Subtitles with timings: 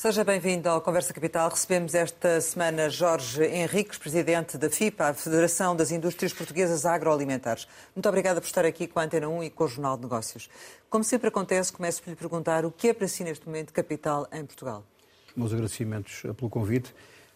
[0.00, 1.50] Seja bem-vindo ao Conversa Capital.
[1.50, 7.66] Recebemos esta semana Jorge Henriques, presidente da FIPA, a Federação das Indústrias Portuguesas Agroalimentares.
[7.96, 10.48] Muito obrigada por estar aqui com a Antena 1 e com o Jornal de Negócios.
[10.88, 14.28] Como sempre acontece, começo por lhe perguntar o que é para si neste momento capital
[14.32, 14.84] em Portugal.
[15.36, 16.94] Meus agradecimentos pelo convite.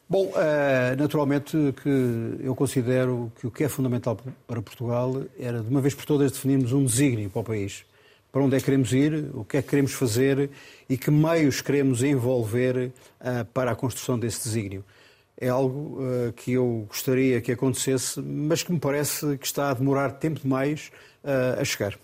[0.08, 5.68] Bom, eh, naturalmente que eu considero que o que é fundamental para Portugal era, de
[5.68, 7.84] uma vez por todas, definirmos um desígnio para o país
[8.32, 10.50] para onde é que queremos ir, o que é que queremos fazer
[10.88, 14.82] e que meios queremos envolver uh, para a construção desse desígnio.
[15.38, 19.74] É algo uh, que eu gostaria que acontecesse, mas que me parece que está a
[19.74, 20.90] demorar tempo demais
[21.22, 21.98] uh, a chegar.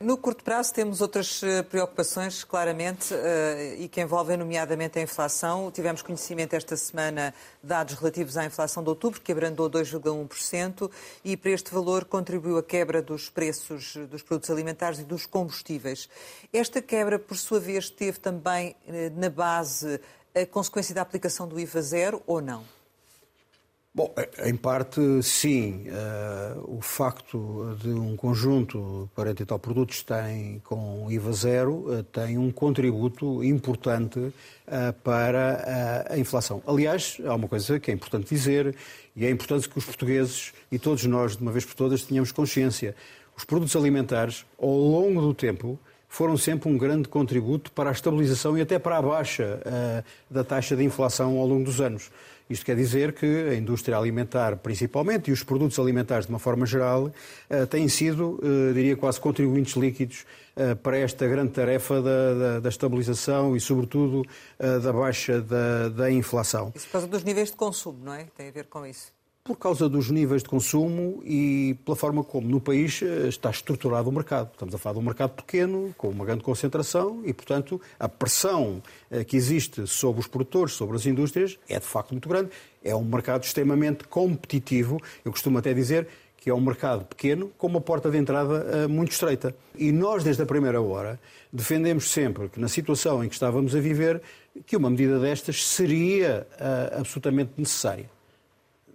[0.00, 5.72] No curto prazo temos outras eh, preocupações, claramente, eh, e que envolvem nomeadamente a inflação.
[5.72, 10.88] Tivemos conhecimento esta semana de dados relativos à inflação de outubro, que abrandou 2,1%,
[11.24, 16.08] e para este valor contribuiu a quebra dos preços dos produtos alimentares e dos combustíveis.
[16.52, 20.00] Esta quebra, por sua vez, teve também eh, na base
[20.32, 22.77] a consequência da aplicação do IVA zero ou não?
[23.98, 25.86] Bom, em parte, sim.
[25.88, 31.72] Uh, o facto de um conjunto de 40 e tal produtos tem com IVA zero
[31.72, 34.32] uh, tem um contributo importante uh,
[35.02, 36.62] para a inflação.
[36.64, 38.72] Aliás, há uma coisa que é importante dizer,
[39.16, 42.30] e é importante que os portugueses e todos nós, de uma vez por todas, tenhamos
[42.30, 42.94] consciência.
[43.36, 45.76] Os produtos alimentares, ao longo do tempo,
[46.08, 49.60] foram sempre um grande contributo para a estabilização e até para a baixa
[50.30, 52.10] da taxa de inflação ao longo dos anos.
[52.48, 56.64] Isto quer dizer que a indústria alimentar, principalmente, e os produtos alimentares de uma forma
[56.64, 57.12] geral,
[57.50, 60.24] eh, têm sido, eh, diria, quase contribuintes líquidos
[60.56, 64.24] eh, para esta grande tarefa da, da, da estabilização e, sobretudo,
[64.58, 66.72] da baixa da, da inflação.
[66.74, 68.26] Isso por causa dos níveis de consumo, não é?
[68.36, 69.17] Tem a ver com isso
[69.48, 74.10] por causa dos níveis de consumo e pela forma como no país eh, está estruturado
[74.10, 74.50] o mercado.
[74.52, 78.82] Estamos a falar de um mercado pequeno, com uma grande concentração e, portanto, a pressão
[79.10, 82.50] eh, que existe sobre os produtores, sobre as indústrias, é de facto muito grande.
[82.84, 85.00] É um mercado extremamente competitivo.
[85.24, 88.86] Eu costumo até dizer que é um mercado pequeno com uma porta de entrada eh,
[88.86, 89.56] muito estreita.
[89.74, 91.18] E nós, desde a primeira hora,
[91.50, 94.20] defendemos sempre que, na situação em que estávamos a viver,
[94.66, 96.46] que uma medida destas seria
[96.92, 98.10] absolutamente necessária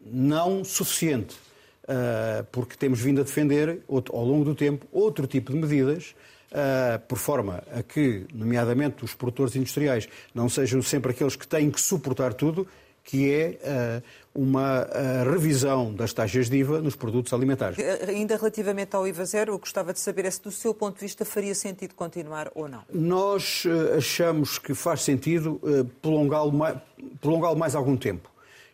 [0.06, 1.36] não suficiente,
[1.84, 6.16] uh, porque temos vindo a defender, ao longo do tempo, outro tipo de medidas,
[6.52, 11.70] uh, por forma a que, nomeadamente, os produtores industriais não sejam sempre aqueles que têm
[11.70, 12.68] que suportar tudo,
[13.06, 14.02] que é
[14.34, 14.88] uh, uma
[15.30, 17.78] revisão das taxas de IVA nos produtos alimentares.
[18.08, 21.02] Ainda relativamente ao IVA zero, eu gostava de saber é se, do seu ponto de
[21.02, 22.82] vista, faria sentido continuar ou não.
[22.94, 23.66] Nós
[23.98, 25.60] achamos que faz sentido
[26.02, 26.78] prolongá-lo mais,
[27.20, 28.33] prolongá mais algum tempo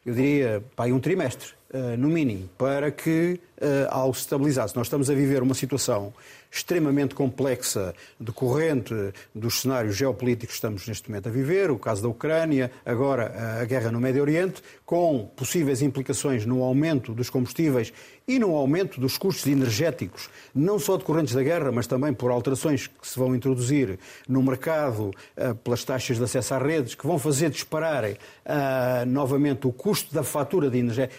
[0.10, 4.76] eu diria, pá, um trimestre, uh, no mínimo, para que, uh, ao se estabilizar, se
[4.76, 6.12] nós estamos a viver uma situação
[6.52, 8.94] extremamente complexa, decorrente
[9.34, 13.66] dos cenários geopolíticos que estamos neste momento a viver, o caso da Ucrânia, agora a
[13.66, 17.94] guerra no Médio Oriente, com possíveis implicações no aumento dos combustíveis
[18.28, 22.88] e no aumento dos custos energéticos, não só decorrentes da guerra, mas também por alterações
[22.88, 27.18] que se vão introduzir no mercado eh, pelas taxas de acesso às redes, que vão
[27.18, 31.10] fazer disparar uh, novamente o custo da fatura de energia.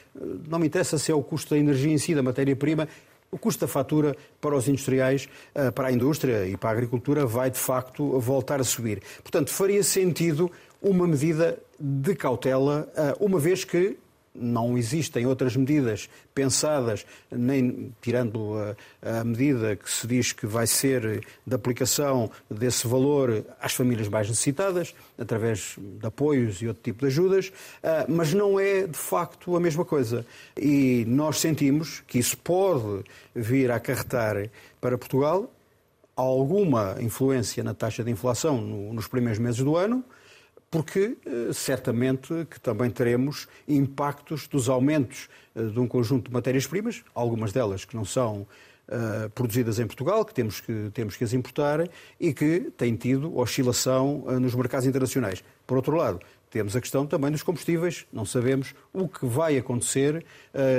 [0.48, 2.88] Não me interessa se é o custo da energia em si, da matéria-prima,
[3.30, 7.26] o custo da fatura para os industriais, eh, para a indústria e para a agricultura
[7.26, 9.02] vai de facto voltar a subir.
[9.22, 10.50] Portanto, faria sentido
[10.82, 13.96] uma medida de cautela, eh, uma vez que
[14.34, 18.54] não existem outras medidas pensadas, nem tirando
[19.02, 24.08] a, a, medida que se diz que vai ser de aplicação desse valor às famílias
[24.08, 27.52] mais necessitadas, através de apoios e outro tipo de ajudas,
[27.82, 30.24] ah, mas não é de facto a mesma coisa.
[30.56, 33.04] E nós sentimos que isso pode
[33.34, 34.48] vir a acarretar
[34.80, 35.50] para Portugal
[36.14, 40.04] alguma influência na taxa de inflação nos primeiros meses do ano
[40.70, 47.02] porque eh, certamente que também teremos impactos dos aumentos eh, de um conjunto de matérias-primas,
[47.12, 48.46] algumas delas que não são
[48.88, 51.88] uh, produzidas em Portugal, que temos, que temos que as importar
[52.20, 55.42] e que têm tido oscilação nos mercados internacionais.
[55.66, 56.20] Por outro lado,
[56.50, 60.24] temos a questão também dos combustíveis, não sabemos o que vai acontecer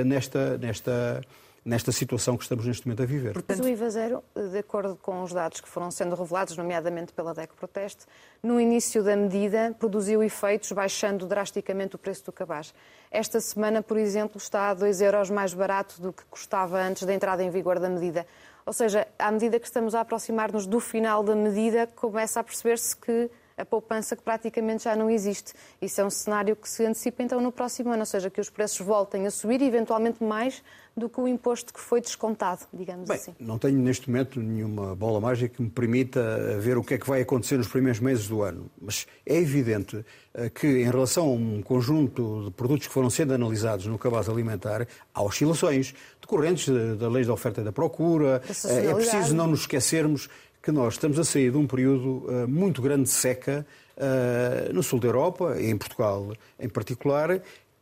[0.06, 1.22] nesta, nesta
[1.64, 3.34] nesta situação que estamos neste momento a viver.
[3.34, 3.64] Portanto...
[3.64, 7.54] O IVA zero, de acordo com os dados que foram sendo revelados, nomeadamente pela DEC
[7.54, 8.06] Proteste,
[8.42, 12.74] no início da medida produziu efeitos baixando drasticamente o preço do cabaz.
[13.12, 17.14] Esta semana, por exemplo, está a 2 euros mais barato do que custava antes da
[17.14, 18.26] entrada em vigor da medida.
[18.66, 22.96] Ou seja, à medida que estamos a aproximar-nos do final da medida, começa a perceber-se
[22.96, 25.54] que a poupança que praticamente já não existe.
[25.82, 28.50] Isso é um cenário que se antecipa então no próximo ano, ou seja, que os
[28.50, 30.64] preços voltem a subir e eventualmente mais
[30.96, 33.34] do que o imposto que foi descontado, digamos Bem, assim.
[33.40, 37.08] Não tenho neste momento nenhuma bola mágica que me permita ver o que é que
[37.08, 41.32] vai acontecer nos primeiros meses do ano, mas é evidente eh, que em relação a
[41.32, 46.68] um conjunto de produtos que foram sendo analisados no cabaz alimentar, há oscilações decorrentes
[46.98, 48.42] da lei da oferta e da procura.
[48.66, 50.30] Eh, é preciso não nos esquecermos
[50.62, 53.66] que nós estamos a sair de um período uh, muito grande de seca
[53.98, 57.42] uh, no sul da Europa, e em Portugal em particular,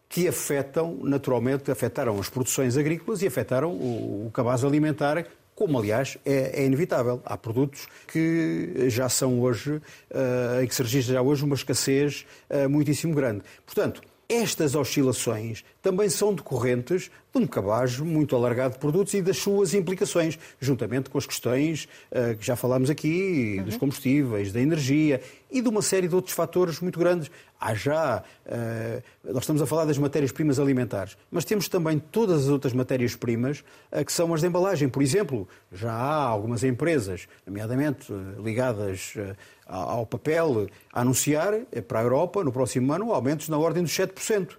[0.10, 5.24] que afetam, naturalmente, afetaram as produções agrícolas e afetaram o, o cabaz alimentar,
[5.54, 7.22] como aliás é, é, inevitável.
[7.24, 12.68] Há produtos que já são hoje, uh, que se registra já hoje uma escassez uh,
[12.68, 13.44] muitíssimo grande.
[13.66, 19.38] Portanto, estas oscilações também são decorrentes de um cabaz muito alargado de produtos e das
[19.38, 23.66] suas implicações, juntamente com as questões uh, que já falámos aqui, uhum.
[23.66, 25.22] dos combustíveis, da energia
[25.52, 27.30] e de uma série de outros fatores muito grandes.
[27.60, 32.50] Há já, uh, nós estamos a falar das matérias-primas alimentares, mas temos também todas as
[32.50, 34.90] outras matérias-primas uh, que são as de embalagem.
[34.90, 38.12] Por exemplo, já há algumas empresas, nomeadamente
[38.44, 39.14] ligadas
[39.68, 41.54] ao papel, a anunciar
[41.88, 44.50] para a Europa, no próximo ano, aumentos na ordem dos 7%.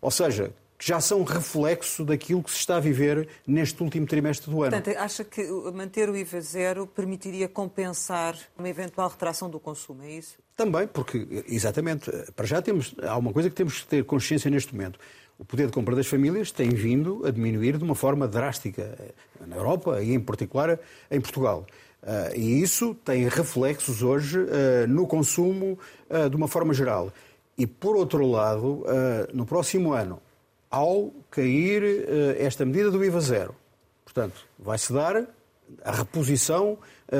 [0.00, 4.50] Ou seja, que já são reflexo daquilo que se está a viver neste último trimestre
[4.50, 4.72] do ano.
[4.72, 10.10] Portanto, acha que manter o IVA zero permitiria compensar uma eventual retração do consumo, é
[10.10, 10.38] isso?
[10.56, 14.74] Também, porque, exatamente, para já temos, há uma coisa que temos que ter consciência neste
[14.74, 14.98] momento.
[15.38, 18.98] O poder de compra das famílias tem vindo a diminuir de uma forma drástica
[19.46, 21.64] na Europa e, em particular, em Portugal.
[22.02, 25.78] Uh, e isso tem reflexos hoje uh, no consumo
[26.10, 27.12] uh, de uma forma geral.
[27.56, 28.84] E, por outro lado,
[29.32, 30.20] no próximo ano,
[30.72, 31.84] ao cair
[32.38, 33.54] esta medida do IVA zero,
[34.02, 35.28] portanto, vai-se dar
[35.84, 36.78] a reposição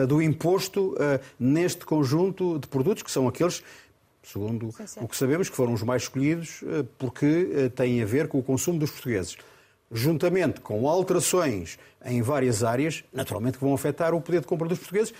[0.09, 0.97] do imposto
[1.39, 3.63] neste conjunto de produtos, que são aqueles,
[4.23, 4.71] segundo
[5.01, 6.65] o que sabemos, que foram os mais escolhidos,
[6.99, 9.37] porque têm a ver com o consumo dos portugueses.
[9.91, 14.79] Juntamente com alterações em várias áreas, naturalmente que vão afetar o poder de compra dos
[14.79, 15.13] portugueses,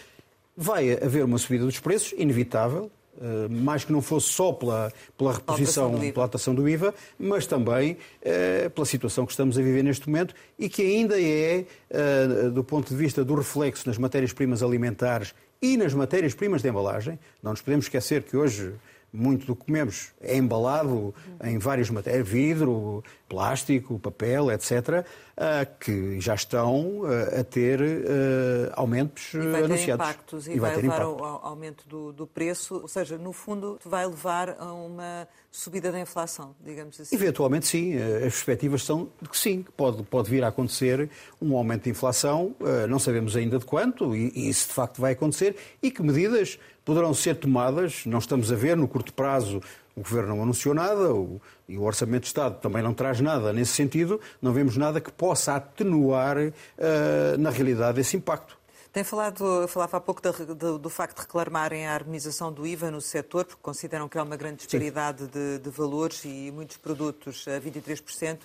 [0.57, 2.91] vai haver uma subida dos preços, inevitável,
[3.21, 7.99] eh, mais que não fosse só pela, pela reposição, pela atuação do IVA, mas também
[8.23, 12.65] eh, pela situação que estamos a viver neste momento e que ainda é, eh, do
[12.65, 17.61] ponto de vista do reflexo nas matérias-primas alimentares e nas matérias-primas de embalagem, não nos
[17.61, 18.73] podemos esquecer que hoje
[19.13, 21.15] muito do que comemos é embalado
[21.45, 28.73] em várias matérias, vidro, plástico, papel, etc., ah, que já estão ah, a ter ah,
[28.75, 30.07] aumentos e vai anunciados.
[30.07, 31.25] Ter impactos, e, e vai, vai levar impacto.
[31.25, 35.99] ao aumento do, do, preço, ou seja, no fundo vai levar a uma subida da
[35.99, 37.15] inflação, digamos assim.
[37.15, 41.09] Eventualmente sim, as perspectivas são de que sim, que pode, pode vir a acontecer
[41.41, 42.55] um aumento de inflação,
[42.89, 46.59] não sabemos ainda de quanto, e, e isso de facto vai acontecer, e que medidas
[46.85, 49.61] poderão ser tomadas, não estamos a ver no curto prazo,
[49.95, 53.53] o Governo não anunciou nada o, e o Orçamento de Estado também não traz nada
[53.53, 58.59] nesse sentido, não vemos nada que possa atenuar, uh, na realidade, esse impacto.
[58.93, 62.91] Tem falado, falava há pouco do, do, do, facto de reclamarem a harmonização do IVA
[62.91, 67.47] no setor, porque consideram que há uma grande disparidade de, de, valores e muitos produtos
[67.49, 68.41] a 23%.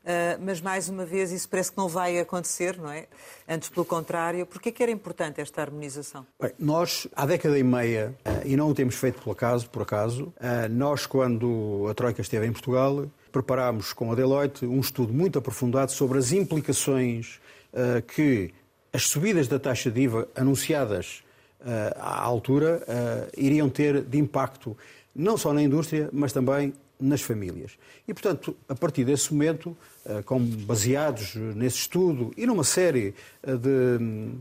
[0.00, 3.06] Uh, mas mais uma vez isso parece que não vai acontecer, não é?
[3.46, 4.46] Antes, pelo contrário.
[4.46, 6.26] Porquê que era importante esta harmonização?
[6.40, 9.82] Bem, nós, há década e meia, uh, e não o temos feito por acaso, por
[9.82, 15.12] acaso, uh, nós, quando a Troika esteve em Portugal, preparámos com a Deloitte um estudo
[15.12, 17.38] muito aprofundado sobre as implicações
[18.08, 18.52] que
[18.92, 21.22] as subidas da taxa de IVA anunciadas
[21.94, 22.82] à altura
[23.36, 24.76] iriam ter de impacto
[25.14, 27.72] não só na indústria, mas também nas famílias.
[28.06, 33.56] E, portanto, a partir desse momento, eh, com, baseados nesse estudo e numa série eh,
[33.56, 34.32] de,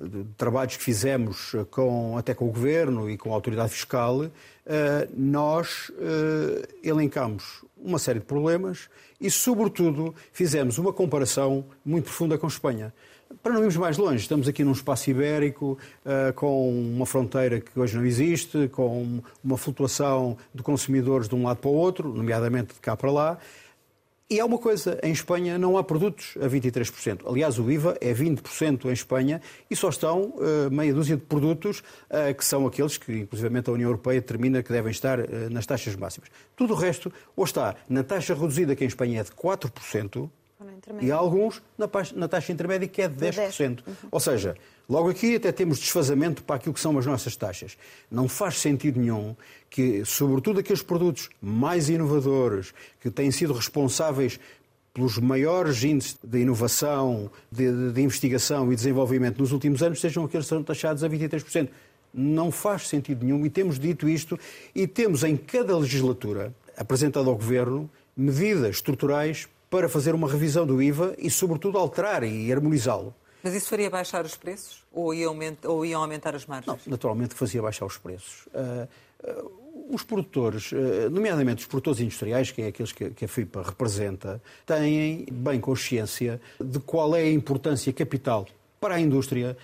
[0.00, 4.30] de trabalhos que fizemos eh, com, até com o Governo e com a Autoridade Fiscal,
[5.16, 5.90] nós
[6.82, 12.92] elencamos uma série de problemas e, sobretudo, fizemos uma comparação muito profunda com Espanha.
[13.42, 17.78] Para não irmos mais longe, estamos aqui num espaço ibérico, uh, com uma fronteira que
[17.78, 22.74] hoje não existe, com uma flutuação de consumidores de um lado para o outro, nomeadamente
[22.74, 23.38] de cá para lá.
[24.30, 27.20] E há uma coisa, em Espanha não há produtos a 23%.
[27.26, 31.78] Aliás, o IVA é 20% em Espanha e só estão uh, meia dúzia de produtos
[32.10, 35.64] uh, que são aqueles que, inclusivamente, a União Europeia determina que devem estar uh, nas
[35.64, 36.28] taxas máximas.
[36.54, 40.28] Tudo o resto, ou está na taxa reduzida, que em Espanha é de 4%,
[41.00, 43.78] e há alguns na, na, taxa intermédia que é de 10%.
[43.86, 43.94] Uhum.
[44.10, 44.56] Ou seja,
[44.88, 47.78] logo aqui até temos desfazamento para aquilo que são as nossas taxas.
[48.10, 49.36] Não faz sentido nenhum
[49.70, 54.40] que, sobretudo aqueles produtos mais inovadores, que têm sido responsáveis
[54.92, 60.46] pelos maiores índices de inovação, de, de investigação e desenvolvimento nos últimos anos, sejam aqueles
[60.46, 61.68] que são taxados a 23%.
[62.12, 64.36] Não faz sentido nenhum e temos dito isto
[64.74, 70.82] e temos em cada legislatura apresentado ao Governo medidas estruturais para fazer uma revisão do
[70.82, 73.14] IVA e, sobretudo, alterar e harmonizá-lo.
[73.42, 76.66] Mas isso faria baixar os preços ou, ia aumentar, ou iam aumentar as margens?
[76.66, 78.46] Não, naturalmente que fazia baixar os preços.
[78.46, 78.88] Uh,
[79.24, 83.62] uh, os produtores, uh, nomeadamente os produtores industriais, que é aqueles que, que a FIPA
[83.62, 88.46] representa, têm bem consciência de qual é a importância capital
[88.80, 89.56] para a indústria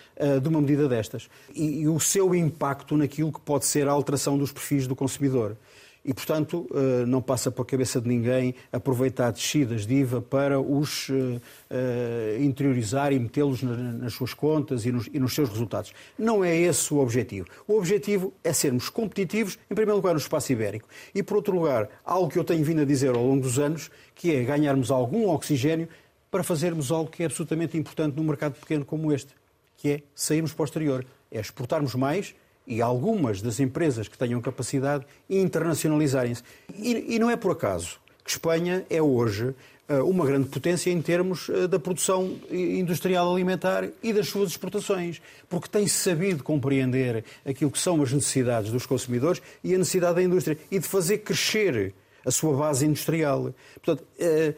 [0.42, 4.36] de uma medida destas e, e o seu impacto naquilo que pode ser a alteração
[4.36, 5.56] dos perfis do consumidor.
[6.04, 11.08] E, portanto, eh, não passa pela cabeça de ninguém aproveitar descidas de IVA para os
[11.08, 15.94] eh, eh, interiorizar e metê-los nas suas contas e nos, e nos seus resultados.
[16.18, 17.46] Não é esse o objetivo.
[17.66, 20.86] O objetivo é sermos competitivos, em primeiro lugar, no espaço ibérico.
[21.14, 23.90] E, por outro lugar, algo que eu tenho vindo a dizer ao longo dos anos,
[24.14, 25.88] que é ganharmos algum oxigênio
[26.30, 29.34] para fazermos algo que é absolutamente importante num mercado pequeno como este,
[29.78, 32.34] que é sairmos para o exterior, é exportarmos mais
[32.66, 36.42] e algumas das empresas que tenham capacidade internacionalizarem-se.
[36.74, 39.54] E, e, não é por acaso que Espanha é hoje
[39.86, 45.20] eh, uma grande potência em termos eh, da produção industrial alimentar e das suas exportações,
[45.48, 50.22] porque tem sabido compreender aquilo que são as necessidades dos consumidores e a necessidade da
[50.22, 51.92] indústria e de fazer crescer
[52.24, 53.54] a sua base industrial.
[53.82, 54.54] Portanto, eh,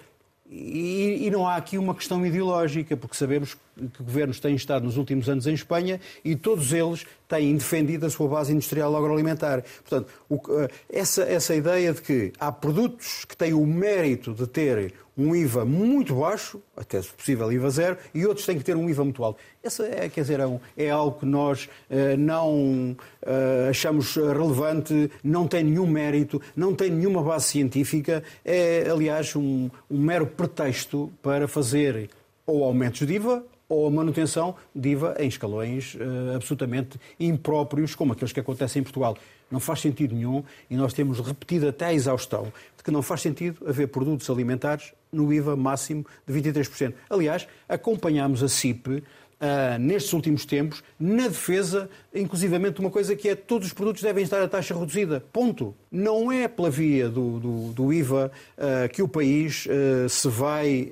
[0.48, 5.28] e, não há aqui uma questão ideológica, porque sabemos que governos têm estado nos últimos
[5.28, 9.62] anos em Espanha e todos eles têm defendido a sua base industrial agroalimentar.
[9.88, 14.46] Portanto, o, eh, essa, essa ideia de que há produtos que têm o mérito de
[14.46, 18.76] ter um IVA muito baixo, até se possível IVA zero, e outros têm que ter
[18.76, 19.40] um IVA muito alto.
[19.62, 25.48] Essa é, quer dizer, é, é algo que nós uh, não uh, achamos relevante, não
[25.48, 31.48] tem nenhum mérito, não tem nenhuma base científica, é, aliás, um, um mero pretexto para
[31.48, 32.10] fazer
[32.46, 38.12] ou aumentos de IVA ou a manutenção de IVA em escalões uh, absolutamente impróprios, como
[38.12, 39.16] aqueles que acontecem em Portugal.
[39.50, 43.20] Não faz sentido nenhum e nós temos repetido até a exaustão de que não faz
[43.20, 46.94] sentido haver produtos alimentares no IVA máximo de 23%.
[47.08, 49.02] Aliás, acompanhámos a CIP
[49.38, 54.24] Uh, nestes últimos tempos, na defesa, inclusivamente, uma coisa que é todos os produtos devem
[54.24, 55.22] estar a taxa reduzida.
[55.30, 55.74] Ponto.
[55.92, 60.90] Não é pela via do, do, do IVA uh, que o país uh, se vai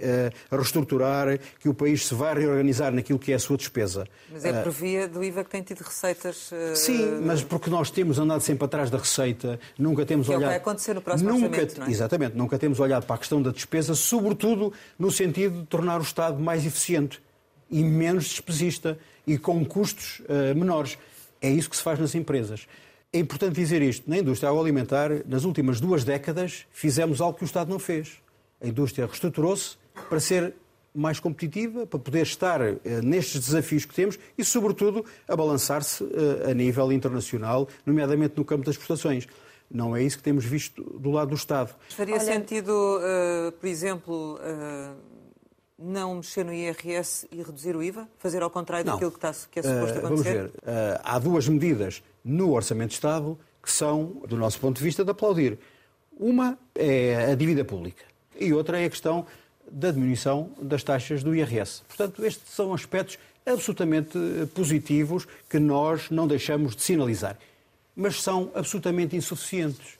[0.50, 4.06] reestruturar, que o país se vai reorganizar naquilo que é a sua despesa.
[4.30, 6.50] Mas é por via do IVA que tem tido receitas.
[6.74, 10.42] Sim, mas porque nós temos andado sempre atrás da receita, nunca temos que olhado.
[10.42, 11.90] É o que vai acontecer no próximo nunca, não é?
[11.90, 16.02] Exatamente, nunca temos olhado para a questão da despesa, sobretudo no sentido de tornar o
[16.02, 17.22] Estado mais eficiente
[17.74, 20.96] e menos despesista e com custos uh, menores.
[21.42, 22.68] É isso que se faz nas empresas.
[23.12, 24.08] É importante dizer isto.
[24.08, 28.12] Na indústria agroalimentar, nas últimas duas décadas, fizemos algo que o Estado não fez.
[28.62, 29.76] A indústria reestruturou-se
[30.08, 30.54] para ser
[30.94, 36.48] mais competitiva, para poder estar uh, nestes desafios que temos e, sobretudo, a balançar-se uh,
[36.48, 39.26] a nível internacional, nomeadamente no campo das exportações.
[39.68, 41.74] Não é isso que temos visto do lado do Estado.
[41.88, 42.24] Faria Olha...
[42.24, 43.00] sentido,
[43.58, 44.38] por exemplo
[45.78, 48.08] não mexer no IRS e reduzir o IVA?
[48.18, 48.94] Fazer ao contrário não.
[48.94, 50.38] daquilo que, está, que é suposto uh, acontecer?
[50.38, 50.60] Vamos ver.
[50.60, 55.04] Uh, há duas medidas no Orçamento de Estado que são, do nosso ponto de vista,
[55.04, 55.58] de aplaudir.
[56.18, 58.04] Uma é a dívida pública
[58.38, 59.26] e outra é a questão
[59.70, 61.82] da diminuição das taxas do IRS.
[61.88, 64.18] Portanto, estes são aspectos absolutamente
[64.54, 67.38] positivos que nós não deixamos de sinalizar,
[67.96, 69.98] mas são absolutamente insuficientes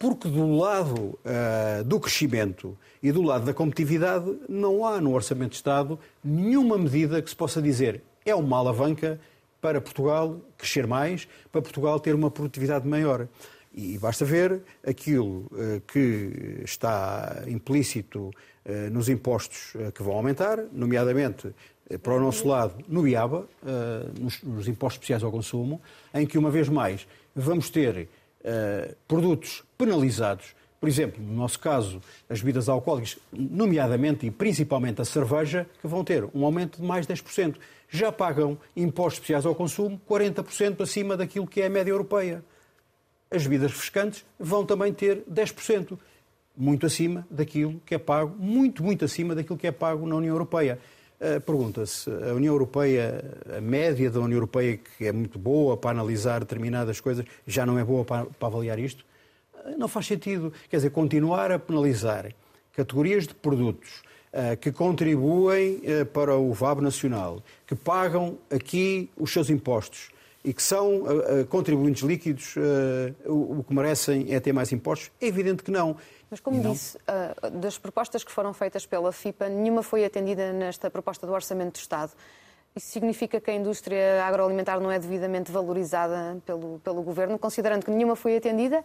[0.00, 5.50] porque do lado uh, do crescimento e do lado da competitividade não há no Orçamento
[5.50, 9.20] de Estado nenhuma medida que se possa dizer é uma alavanca
[9.60, 13.28] para Portugal crescer mais, para Portugal ter uma produtividade maior.
[13.74, 21.54] E basta ver aquilo uh, que está implícito uh, nos impostos que vão aumentar, nomeadamente
[22.02, 23.48] para o nosso lado no IABA,
[24.16, 25.82] nos, nos impostos especiais ao consumo,
[26.14, 27.04] em que uma vez mais
[27.34, 28.08] vamos ter
[28.44, 30.54] uh, produtos penalizados.
[30.80, 36.02] Por exemplo, no nosso caso, as bebidas alcoólicas, nomeadamente e principalmente a cerveja, que vão
[36.02, 37.56] ter um aumento de mais de 10%.
[37.90, 42.42] Já pagam impostos especiais ao consumo 40% acima daquilo que é a média europeia.
[43.30, 45.98] As bebidas refrescantes vão também ter 10%,
[46.56, 50.32] muito acima daquilo que é pago, muito, muito acima daquilo que é pago na União
[50.32, 50.78] Europeia.
[51.22, 53.22] Eh, pergunta-se, a União Europeia,
[53.54, 57.78] a média da União Europeia, que é muito boa para analisar determinadas coisas, já não
[57.78, 59.04] é boa para, para avaliar isto?
[59.66, 60.50] Eh, não faz sentido.
[60.70, 62.32] Quer dizer, continuar a penalizar
[62.72, 65.82] categorias de produtos uh, que contribuem
[66.14, 70.10] para o VAB nacional, que pagam aqui os seus impostos
[70.42, 72.54] e que são uh, contribuintes líquidos,
[73.26, 75.10] o, o que merecem é ter mais impostos?
[75.20, 75.96] É evidente que não.
[76.30, 76.72] Mas, como não...
[76.72, 76.96] disse,
[77.60, 81.80] das propostas que foram feitas pela FIPA, nenhuma foi atendida nesta proposta do Orçamento do
[81.80, 82.12] Estado.
[82.74, 87.90] Isso significa que a indústria agroalimentar não é devidamente valorizada pelo, pelo governo, considerando que
[87.90, 88.84] nenhuma foi atendida?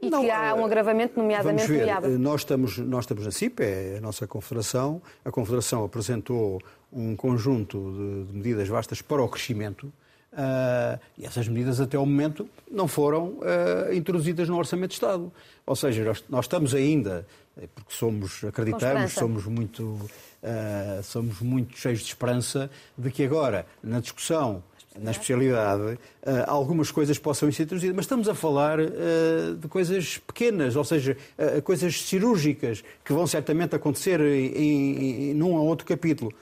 [0.00, 3.24] E não, que há um eh, agravamento, nomeadamente vamos ver, eh, Nós estamos, nós estamos
[3.24, 5.00] na CIP, é a nossa confederação.
[5.24, 6.60] A confederação apresentou
[6.92, 9.92] um conjunto de, de medidas vastas para o crescimento.
[10.36, 15.32] Uh, e essas medidas, até ao momento, não foram uh, introduzidas no Orçamento de Estado.
[15.64, 17.26] Ou seja, nós, nós estamos ainda,
[17.74, 23.98] porque somos, acreditamos, somos muito, uh, somos muito cheios de esperança de que agora, na
[23.98, 24.62] discussão
[24.98, 25.98] na especialidade,
[26.46, 31.14] algumas coisas possam ser introduzidas, mas estamos a falar de coisas pequenas, ou seja,
[31.64, 36.32] coisas cirúrgicas, que vão certamente acontecer em, em, num ou outro capítulo.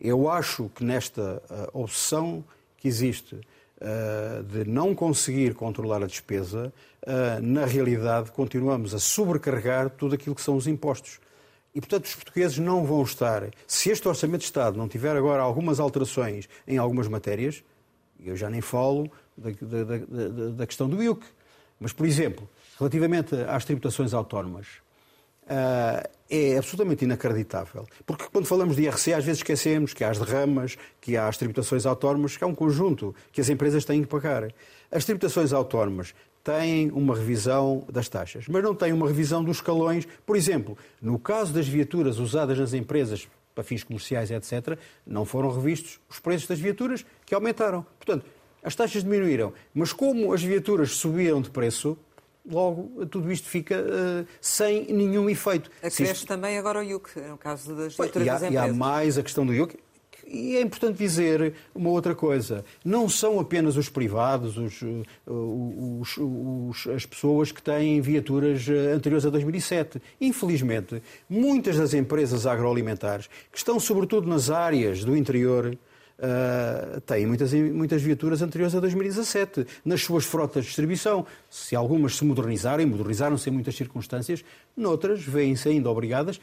[0.00, 1.42] Eu acho que nesta
[1.74, 2.42] obsessão
[2.80, 3.38] que existe
[4.46, 6.70] de não conseguir controlar a despesa,
[7.40, 11.18] na realidade continuamos a sobrecarregar tudo aquilo que são os impostos.
[11.74, 13.48] E, portanto, os portugueses não vão estar.
[13.66, 17.62] Se este Orçamento de Estado não tiver agora algumas alterações em algumas matérias,
[18.22, 21.24] eu já nem falo da, da, da, da questão do IUC.
[21.78, 22.46] Mas, por exemplo,
[22.78, 24.66] relativamente às tributações autónomas,
[25.50, 27.86] Uh, é absolutamente inacreditável.
[28.06, 31.36] Porque quando falamos de IRC, às vezes esquecemos que há as derramas, que há as
[31.36, 34.52] tributações autónomas, que há um conjunto que as empresas têm que pagar.
[34.90, 40.06] As tributações autónomas têm uma revisão das taxas, mas não têm uma revisão dos escalões.
[40.24, 45.50] Por exemplo, no caso das viaturas usadas nas empresas para fins comerciais, etc., não foram
[45.52, 47.84] revistos os preços das viaturas, que aumentaram.
[47.98, 48.24] Portanto,
[48.62, 51.96] as taxas diminuíram, mas como as viaturas subiram de preço,
[52.48, 55.70] logo tudo isto fica uh, sem nenhum efeito.
[55.78, 56.26] Acresce isto...
[56.26, 58.52] também agora o IUC, no caso das e das empresas.
[58.52, 59.76] E há mais a questão do IUC,
[60.30, 62.64] e é importante dizer uma outra coisa.
[62.84, 64.80] Não são apenas os privados, os,
[65.26, 70.00] os, os, as pessoas que têm viaturas eh, anteriores a 2007.
[70.20, 75.76] Infelizmente, muitas das empresas agroalimentares, que estão sobretudo nas áreas do interior,
[76.20, 81.24] Uh, têm muitas, muitas viaturas anteriores a 2017 nas suas frotas de distribuição.
[81.48, 84.44] Se algumas se modernizarem, modernizaram-se em muitas circunstâncias,
[84.76, 86.38] noutras vêm-se ainda obrigadas,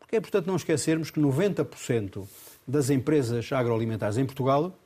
[0.00, 2.26] porque é importante não esquecermos que 90%
[2.66, 4.76] das empresas agroalimentares em Portugal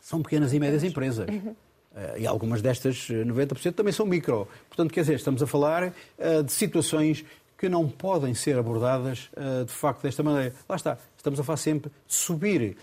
[0.00, 1.28] são pequenas e médias empresas.
[1.28, 1.50] Uhum.
[1.50, 4.48] Uh, e algumas destas, 90%, também são micro.
[4.68, 9.64] Portanto, quer dizer, estamos a falar uh, de situações que não podem ser abordadas uh,
[9.64, 10.54] de facto desta maneira.
[10.68, 12.76] Lá está, estamos a falar sempre de subir,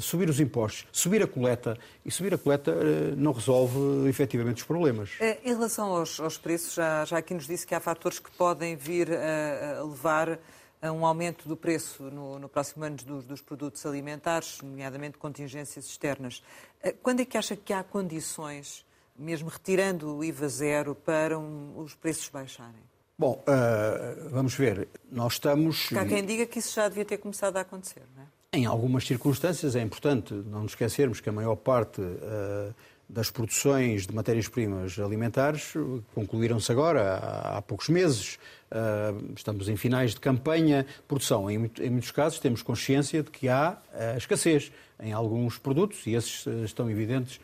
[0.00, 2.74] subir os impostos, subir a coleta, e subir a coleta
[3.16, 5.10] não resolve efetivamente os problemas.
[5.20, 8.74] Em relação aos, aos preços, já, já aqui nos disse que há fatores que podem
[8.74, 10.38] vir a levar
[10.80, 15.86] a um aumento do preço no, no próximo ano dos, dos, produtos alimentares, nomeadamente contingências
[15.86, 16.42] externas.
[16.82, 18.84] Eh, quando é que acha que há condições,
[19.16, 22.82] mesmo retirando o IVA zero, para um, os preços baixarem?
[23.18, 24.88] Bom, uh, vamos ver.
[25.10, 25.90] Nós estamos.
[25.96, 28.26] Há quem diga que isso já devia ter começado a acontecer, não é?
[28.52, 32.74] Em algumas circunstâncias é importante não nos esquecermos que a maior parte uh,
[33.08, 35.74] das produções de matérias-primas alimentares
[36.14, 38.38] concluíram-se agora, há, há poucos meses.
[38.70, 41.50] Uh, estamos em finais de campanha de produção.
[41.50, 46.14] Em, em, muitos casos temos consciência de que há uh, escassez em alguns produtos e
[46.14, 47.38] esses estão evidentes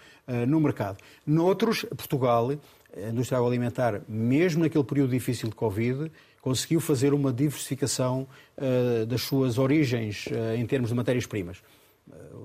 [0.49, 0.97] no mercado.
[1.27, 2.53] Noutros, Portugal,
[2.97, 8.27] a indústria agroalimentar, mesmo naquele período difícil de Covid, conseguiu fazer uma diversificação
[9.09, 10.27] das suas origens
[10.59, 11.63] em termos de matérias-primas.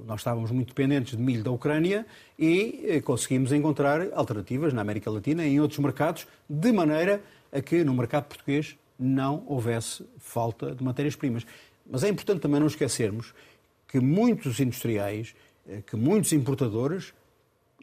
[0.05, 2.05] Nós estávamos muito dependentes de milho da Ucrânia
[2.37, 7.83] e conseguimos encontrar alternativas na América Latina e em outros mercados, de maneira a que
[7.83, 11.45] no mercado português não houvesse falta de matérias-primas.
[11.89, 13.33] Mas é importante também não esquecermos
[13.87, 15.33] que muitos industriais,
[15.67, 17.13] eh, que muitos importadores,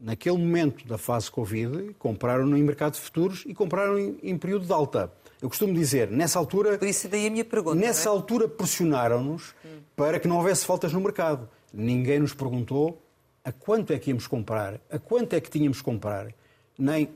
[0.01, 4.73] naquele momento da fase Covid, compraram no mercado de futuros e compraram em, período de
[4.73, 5.13] alta.
[5.41, 6.79] Eu costumo dizer, nessa altura.
[6.79, 7.77] Por isso daí a minha pergunta.
[7.77, 8.11] Nessa é?
[8.11, 9.81] altura pressionaram-nos hum.
[9.95, 11.49] para que não houvesse faltas no mercado.
[11.73, 13.03] Ninguém nos perguntou
[13.45, 16.33] a quanto é que íamos comprar, a quanto é que tínhamos que comprar.
[16.79, 17.11] Nem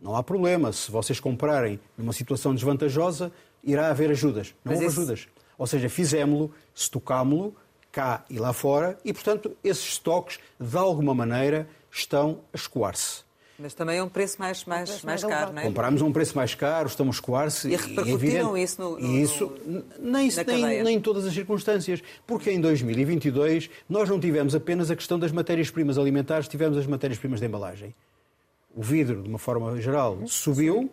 [0.00, 0.72] não há problema.
[0.72, 3.32] Se vocês comprarem numa situação desvantajosa,
[3.62, 4.54] irá haver ajudas.
[4.64, 5.28] Não Mas houve ajudas.
[5.58, 7.56] Ou seja, fizemos-lo, estocámo-lo
[7.94, 13.22] cá e lá fora e, portanto, esses estoques, de alguma maneira, estão a escoar-se.
[13.56, 15.64] Mas também é um preço mais, mais, mais, mais caro, não é?
[15.64, 17.68] Compramos a um preço mais caro, estamos a escoar-se.
[17.68, 19.52] E repercutiram é isso no, no, e isso,
[20.00, 22.02] nem, nem, nem em todas as circunstâncias.
[22.26, 27.38] Porque em 2022 nós não tivemos apenas a questão das matérias-primas alimentares, tivemos as matérias-primas
[27.38, 27.94] de embalagem
[28.74, 30.92] o vidro, de uma forma geral, subiu,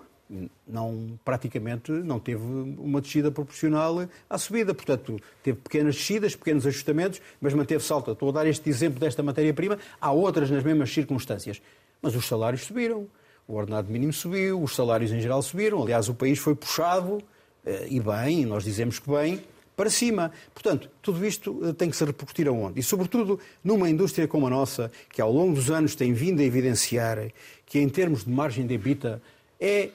[0.67, 4.73] não, praticamente não teve uma descida proporcional à subida.
[4.73, 8.11] Portanto, teve pequenas descidas, pequenos ajustamentos, mas manteve salto.
[8.11, 9.77] Estou a dar este exemplo desta matéria-prima.
[9.99, 11.61] Há outras nas mesmas circunstâncias.
[12.01, 13.07] Mas os salários subiram.
[13.47, 15.81] O ordenado mínimo subiu, os salários em geral subiram.
[15.81, 17.21] Aliás, o país foi puxado,
[17.65, 19.43] eh, e bem, nós dizemos que bem,
[19.75, 20.31] para cima.
[20.53, 22.79] Portanto, tudo isto eh, tem que se repercutir aonde?
[22.79, 26.43] E, sobretudo, numa indústria como a nossa, que ao longo dos anos tem vindo a
[26.43, 27.31] evidenciar
[27.65, 29.21] que, em termos de margem de EBITDA,
[29.59, 29.89] é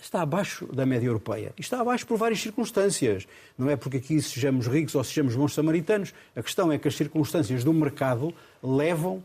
[0.00, 1.52] está abaixo da média europeia.
[1.56, 3.26] E está abaixo por várias circunstâncias.
[3.56, 6.12] Não é porque aqui sejamos ricos ou sejamos bons samaritanos.
[6.34, 9.22] A questão é que as circunstâncias do mercado levam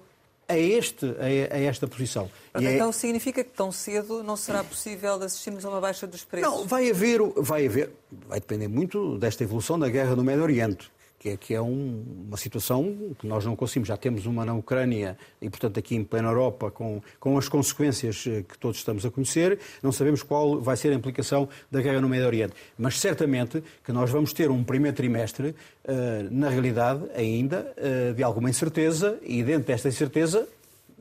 [0.48, 2.30] a, este, a, esta posição.
[2.54, 2.92] É- então é...
[2.92, 6.50] significa que tão cedo não será possível assistirmos a uma baixa dos preços?
[6.50, 7.92] Não, vai haver, vai haver,
[8.28, 10.92] vai depender muito desta evolução da guerra no Médio Oriente
[11.26, 13.88] que é, que é um, uma situação que nós não conseguimos.
[13.88, 18.26] Já temos uma na Ucrânia e, portanto, aqui em plena Europa, com, com as consequências
[18.28, 22.00] eh, que todos estamos a conhecer, não sabemos qual vai ser a implicação da guerra
[22.00, 22.54] no Médio Oriente.
[22.78, 28.22] Mas certamente que nós vamos ter um primeiro trimestre, uh, na realidade, ainda, uh, de
[28.22, 30.48] alguma incerteza, e dentro desta incerteza,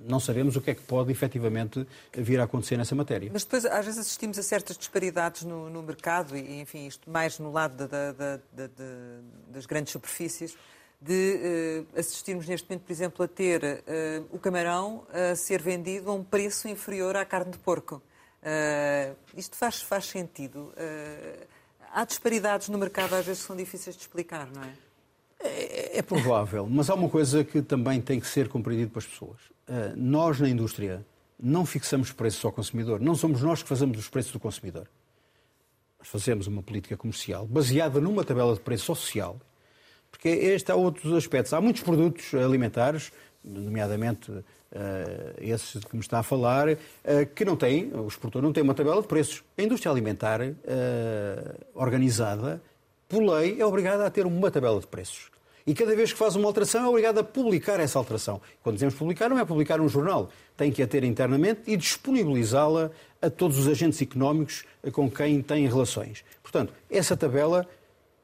[0.07, 3.31] não sabemos o que é que pode efetivamente vir a acontecer nessa matéria.
[3.33, 7.39] Mas depois, às vezes, assistimos a certas disparidades no, no mercado, e enfim, isto mais
[7.39, 8.69] no lado da, da, da,
[9.49, 10.57] das grandes superfícies,
[11.01, 16.11] de uh, assistirmos neste momento, por exemplo, a ter uh, o camarão a ser vendido
[16.11, 18.03] a um preço inferior à carne de porco.
[18.43, 20.73] Uh, isto faz, faz sentido?
[21.93, 24.73] há disparidades no mercado, às vezes, que são difíceis de explicar, não é?
[25.39, 29.54] É, é provável, mas há uma coisa que também tem que ser compreendido pelas pessoas.
[29.69, 31.05] Uh, nós, na indústria,
[31.39, 33.01] não fixamos preços ao consumidor.
[33.01, 34.89] Não somos nós que fazemos os preços do consumidor.
[35.99, 39.41] Nós fazemos uma política comercial baseada numa tabela de preço social,
[40.11, 41.53] porque este há outros aspectos.
[41.53, 43.11] Há muitos produtos alimentares,
[43.43, 44.45] nomeadamente uh,
[45.39, 46.77] esses que me está a falar, uh,
[47.35, 49.43] que não têm, o exportador não tem uma tabela de preços.
[49.57, 50.55] A indústria alimentar uh,
[51.75, 52.63] organizada,
[53.09, 55.34] por lei, é obrigada a ter uma tabela de preços.
[55.67, 58.41] E cada vez que faz uma alteração é obrigado a publicar essa alteração.
[58.63, 60.29] Quando dizemos publicar, não é publicar num jornal.
[60.57, 62.91] Tem que a ter internamente e disponibilizá-la
[63.23, 66.23] a todos os agentes económicos com quem tem relações.
[66.43, 67.67] Portanto, essa tabela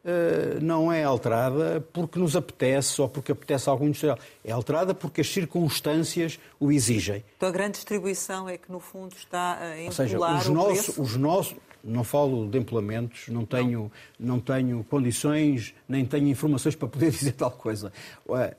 [0.04, 4.18] uh, não é alterada porque nos apetece ou porque apetece algum industrial.
[4.44, 7.24] É alterada porque as circunstâncias o exigem.
[7.38, 10.52] Então a grande distribuição é que, no fundo, está a empolar Ou seja, os o
[10.52, 11.02] nossos, preço?
[11.02, 14.34] Os nossos, não falo de implementos, não tenho, não.
[14.34, 17.92] não tenho condições, nem tenho informações para poder dizer tal coisa.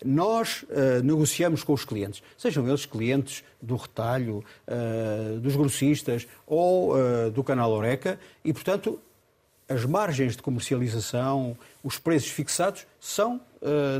[0.03, 6.95] Nós uh, negociamos com os clientes, sejam eles clientes do retalho, uh, dos grossistas ou
[6.95, 8.99] uh, do canal Oreca, e, portanto,
[9.69, 13.39] as margens de comercialização, os preços fixados são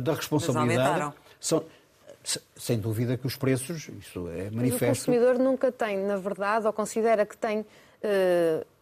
[0.03, 1.13] da responsabilidade.
[1.39, 1.63] São,
[2.55, 4.55] sem dúvida que os preços, isso é manifesto.
[4.55, 7.65] Mas o consumidor nunca tem, na verdade, ou considera que tem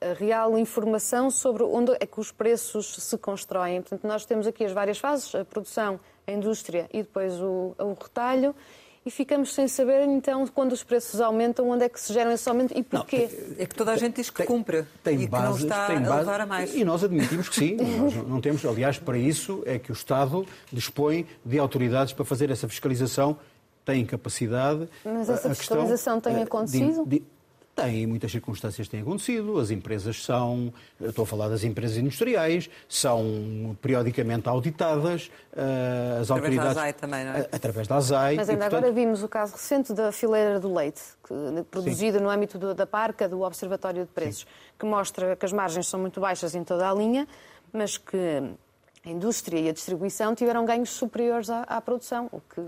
[0.01, 3.81] a real informação sobre onde é que os preços se constroem.
[3.81, 7.97] Portanto, nós temos aqui as várias fases, a produção, a indústria e depois o, o
[8.01, 8.55] retalho
[9.05, 12.47] e ficamos sem saber, então, quando os preços aumentam, onde é que se geram esse
[12.49, 13.29] aumento e porquê.
[13.31, 15.69] Não, é que toda a gente diz que tem, cumpre tem e bases, que não
[15.69, 16.75] está tem a levar a mais.
[16.75, 17.75] E nós admitimos que sim.
[17.97, 22.51] nós não temos, aliás, para isso é que o Estado dispõe de autoridades para fazer
[22.51, 23.37] essa fiscalização,
[23.85, 24.87] tem capacidade.
[25.03, 27.03] Mas essa fiscalização questão, tem acontecido?
[27.05, 27.25] De, de,
[27.81, 29.59] tem, muitas circunstâncias têm acontecido.
[29.59, 35.31] As empresas são, estou a falar das empresas industriais, são periodicamente auditadas.
[35.53, 37.49] Uh, as através autoridades, da ASAI também, não é?
[37.51, 38.35] Através da ASAI.
[38.35, 38.85] Mas ainda e, portanto...
[38.85, 42.23] agora vimos o caso recente da fileira do leite, que, produzida Sim.
[42.23, 44.47] no âmbito do, da PARCA, do Observatório de Preços, Sim.
[44.77, 47.27] que mostra que as margens são muito baixas em toda a linha,
[47.71, 48.17] mas que
[49.05, 52.61] a indústria e a distribuição tiveram ganhos superiores à, à produção, o que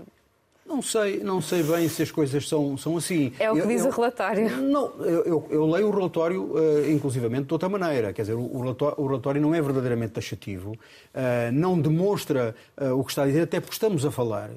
[0.64, 3.32] não sei, não sei bem se as coisas são, são assim.
[3.38, 4.50] É o que eu, diz eu, o relatório.
[4.58, 8.12] Não, eu, eu, leio o relatório, uh, inclusivamente, de outra maneira.
[8.12, 13.04] Quer dizer, o, relatório, o relatório não é verdadeiramente taxativo, uh, não demonstra uh, o
[13.04, 14.50] que está a dizer, até porque estamos a falar.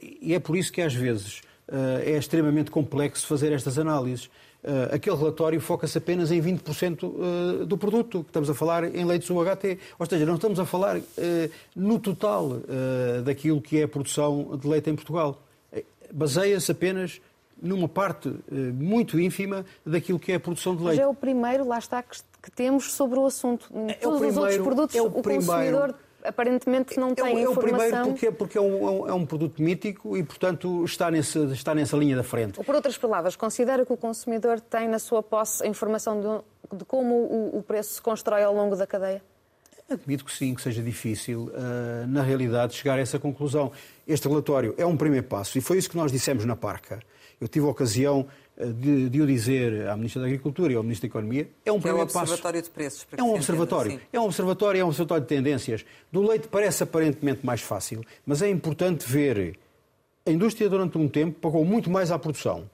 [0.00, 1.42] e é por isso que, às vezes,
[2.04, 4.30] é extremamente complexo fazer estas análises.
[4.66, 9.04] Uh, aquele relatório foca-se apenas em 20% uh, do produto, que estamos a falar em
[9.04, 9.78] leites UHT.
[9.96, 11.00] Ou seja, não estamos a falar
[11.74, 12.60] no total
[13.24, 15.40] daquilo que é a produção de leite em Portugal.
[16.12, 17.20] Baseia-se apenas
[17.62, 18.34] numa parte
[18.74, 20.98] muito ínfima daquilo que é a produção de leite.
[20.98, 23.68] Mas é o primeiro, lá está, que, temos sobre o assunto.
[23.72, 25.94] Em é todos primeiro, os outros produtos, é o, o primeiro, consumidor
[26.26, 27.52] aparentemente não tem é, é informação.
[27.52, 31.38] É o primeiro porque, porque é, um, é um produto mítico e, portanto, está, nesse,
[31.52, 32.58] está nessa linha da frente.
[32.58, 36.76] Ou, por outras palavras, considera que o consumidor tem na sua posse a informação de,
[36.78, 39.22] de como o, o preço se constrói ao longo da cadeia?
[39.88, 43.70] Admito que sim, que seja difícil, uh, na realidade, chegar a essa conclusão.
[44.06, 46.98] Este relatório é um primeiro passo e foi isso que nós dissemos na Parca.
[47.40, 48.26] Eu tive a ocasião
[48.58, 51.80] de, de o dizer à Ministra da Agricultura e ao Ministro da Economia, é um
[51.80, 52.16] primeiro passo.
[52.16, 53.06] É um observatório de preços.
[53.16, 53.92] é um observatório.
[53.92, 55.84] Entenda, é um observatório, é um observatório de tendências.
[56.10, 59.58] Do leite parece aparentemente mais fácil, mas é importante ver.
[60.24, 62.68] A indústria, durante um tempo, pagou muito mais à produção.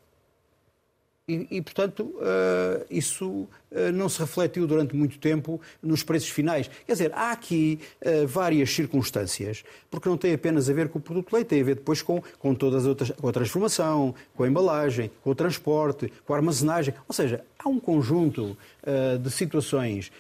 [1.33, 3.49] E, e portanto, uh, isso uh,
[3.93, 6.71] não se refletiu durante muito tempo nos preços finais.
[6.87, 11.03] Quer dizer, há aqui uh, várias circunstâncias, porque não tem apenas a ver com o
[11.03, 14.45] produto leite, tem a ver depois com, com todas as outras, com a transformação, com
[14.45, 16.95] a embalagem, com o transporte, com a armazenagem.
[17.09, 18.57] Ou seja, há um conjunto
[19.23, 20.11] de situações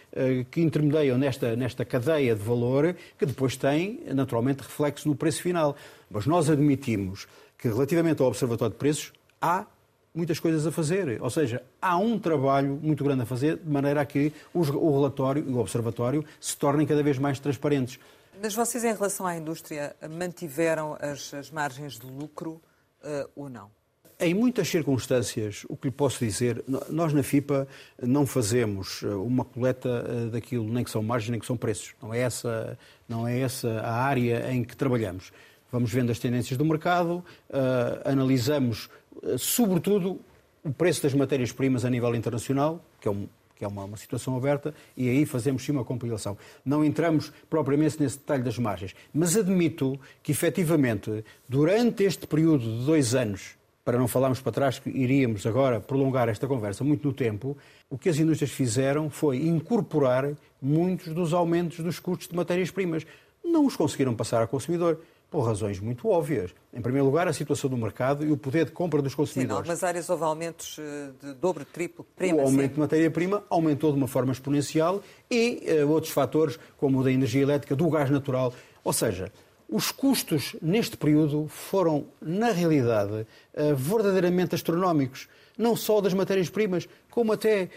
[0.51, 5.77] que intermediam nesta, nesta cadeia de valor que depois tem, naturalmente, reflexo no preço final.
[6.09, 7.27] Mas nós admitimos
[7.59, 9.67] que, relativamente ao Observatório de Preços, há
[10.15, 11.21] muitas coisas a fazer.
[11.23, 15.45] Ou seja, há um trabalho muito grande a fazer, de maneira a que o relatório
[15.49, 17.99] e o observatório se tornem cada vez mais transparentes.
[18.41, 22.61] Mas vocês, em relação à indústria, mantiveram as, as margens de lucro
[23.03, 23.71] uh, ou não?
[24.19, 27.67] Em muitas circunstâncias, o que lhe posso dizer, nós na FIPA
[28.01, 31.93] não fazemos eh, uma coleta eh, daquilo, nem que são margens, nem que são preços.
[32.01, 35.33] Não é essa, não é essa a área em que trabalhamos.
[35.73, 38.89] Vamos vendo as tendências do mercado, uh, analisamos
[39.37, 40.21] sobretudo,
[40.65, 44.37] o preço das matérias-primas a nível internacional, que é, um, que é uma, uma, situação
[44.37, 46.37] aberta, e aí fazemos sim uma compilação.
[46.65, 52.87] Não entramos propriamente nesse detalhe das margens, mas admito que, efetivamente, durante este período de
[52.87, 57.13] dois anos, para não falarmos para trás, que iríamos agora prolongar esta conversa muito no
[57.13, 57.57] tempo,
[57.91, 63.05] o que as indústrias fizeram foi incorporar muitos dos aumentos dos custos de matérias-primas.
[63.45, 65.01] Não os conseguiram passar ao consumidor
[65.33, 66.55] por razões muito óbvias.
[66.75, 69.49] Em primeiro lugar, a situação do mercado e o poder de compra dos consumidores.
[69.49, 72.43] Sim, em algumas áreas houve aumentos eh, de dobro, triplo, prima.
[72.43, 77.03] O aumento de matéria-prima aumentou de uma forma exponencial e uh, outros fatores, como o
[77.03, 78.53] da energia elétrica, do gás natural.
[78.85, 79.33] Ou seja,
[79.67, 85.29] os custos neste período foram, na realidade, uh, verdadeiramente astronómicos.
[85.57, 87.69] Não só das matérias-primas, como até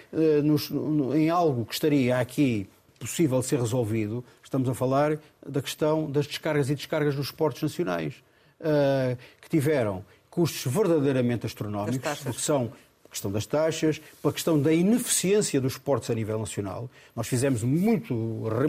[0.44, 5.62] nos, no, em algo que estaria aqui possível de ser resolvido, estamos a falar da
[5.62, 8.14] questão das descargas e descargas dos portos nacionais,
[8.62, 12.72] uh, que tiveram custos verdadeiramente astronómicos, porque são
[13.06, 16.90] a questão das taxas, para a questão da ineficiência dos portos a nível nacional.
[17.16, 18.14] Nós fizemos muito,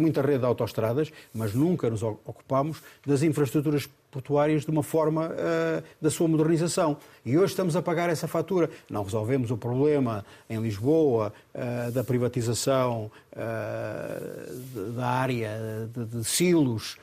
[0.01, 5.83] muita rede de autoestradas, mas nunca nos ocupámos das infraestruturas portuárias de uma forma uh,
[6.01, 6.97] da sua modernização.
[7.23, 8.71] E hoje estamos a pagar essa fatura.
[8.89, 15.51] Não resolvemos o problema em Lisboa uh, da privatização uh, da área
[15.95, 16.97] de, de silos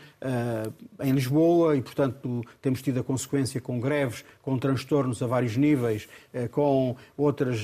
[1.01, 6.07] em Lisboa e, portanto, temos tido a consequência com greves, com transtornos a vários níveis,
[6.49, 7.59] com outras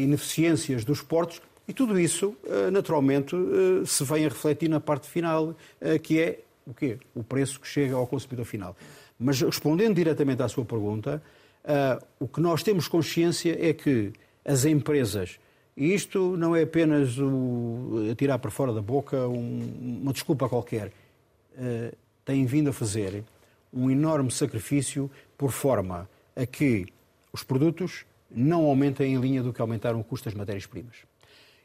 [0.00, 1.42] ineficiências dos portos.
[1.68, 2.34] E tudo isso,
[2.72, 3.36] naturalmente,
[3.84, 5.54] se vem a refletir na parte final,
[6.02, 6.98] que é o quê?
[7.14, 8.76] O preço que chega ao consumidor final.
[9.18, 11.22] Mas respondendo diretamente à sua pergunta,
[11.64, 14.12] uh, o que nós temos consciência é que
[14.44, 15.38] as empresas,
[15.76, 20.88] e isto não é apenas o, tirar para fora da boca um, uma desculpa qualquer,
[20.88, 23.24] uh, têm vindo a fazer
[23.72, 26.86] um enorme sacrifício por forma a que
[27.32, 30.96] os produtos não aumentem em linha do que aumentaram o custo das matérias-primas.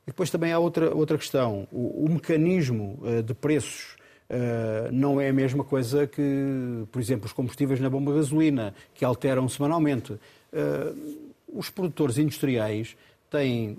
[0.03, 1.67] E depois também há outra, outra questão.
[1.71, 3.96] O, o mecanismo uh, de preços
[4.29, 8.73] Uh, não é a mesma coisa que, por exemplo, os combustíveis na bomba de gasolina,
[8.93, 10.13] que alteram semanalmente.
[10.13, 12.97] Uh, os produtores industriais
[13.29, 13.77] têm,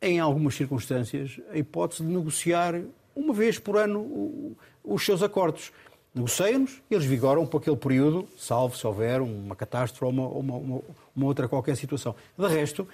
[0.00, 2.80] em algumas circunstâncias, a hipótese de negociar
[3.16, 5.72] uma vez por ano os seus acordos.
[6.14, 10.80] Negociam-nos eles vigoram por aquele período, salvo se houver uma catástrofe ou uma, uma,
[11.14, 12.14] uma outra qualquer situação.
[12.36, 12.88] De resto,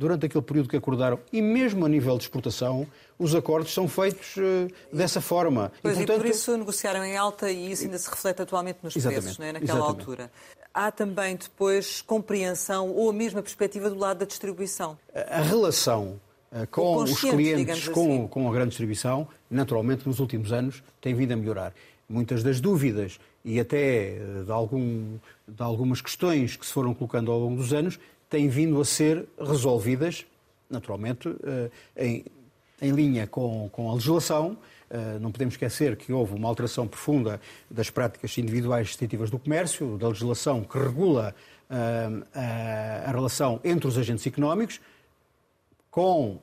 [0.00, 2.86] durante aquele período que acordaram, e mesmo a nível de exportação,
[3.18, 5.70] os acordos são feitos uh, dessa forma.
[5.82, 6.20] Pois, e, portanto...
[6.20, 9.22] e, por isso negociaram em alta e isso ainda se reflete atualmente nos Exatamente.
[9.24, 9.52] preços, não é?
[9.52, 10.00] naquela Exatamente.
[10.00, 10.30] altura.
[10.72, 14.96] Há também depois compreensão ou a mesma perspectiva do lado da distribuição?
[15.14, 16.18] A relação
[16.50, 18.28] uh, com os clientes, com, assim.
[18.28, 21.74] com a grande distribuição, naturalmente nos últimos anos tem vindo a melhorar.
[22.08, 27.30] Muitas das dúvidas e até uh, de, algum, de algumas questões que se foram colocando
[27.30, 27.98] ao longo dos anos
[28.30, 30.24] têm vindo a ser resolvidas,
[30.70, 32.24] naturalmente, eh, em,
[32.80, 34.56] em linha com, com a legislação.
[34.88, 39.98] Eh, não podemos esquecer que houve uma alteração profunda das práticas individuais restritivas do comércio,
[39.98, 41.34] da legislação que regula
[41.68, 44.80] eh, a, a relação entre os agentes económicos,
[45.90, 46.38] com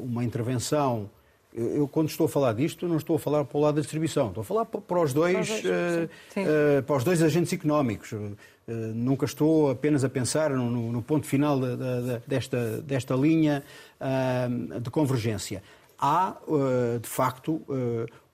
[0.00, 1.08] uma intervenção
[1.58, 4.28] eu, quando estou a falar disto, não estou a falar para o lado da distribuição,
[4.28, 7.52] estou a falar para os dois, para os dois, uh, uh, para os dois agentes
[7.52, 8.12] económicos.
[8.12, 13.64] Uh, nunca estou apenas a pensar no, no ponto final de, de, desta, desta linha
[14.82, 15.62] de convergência.
[15.98, 16.36] Há,
[17.00, 17.62] de facto,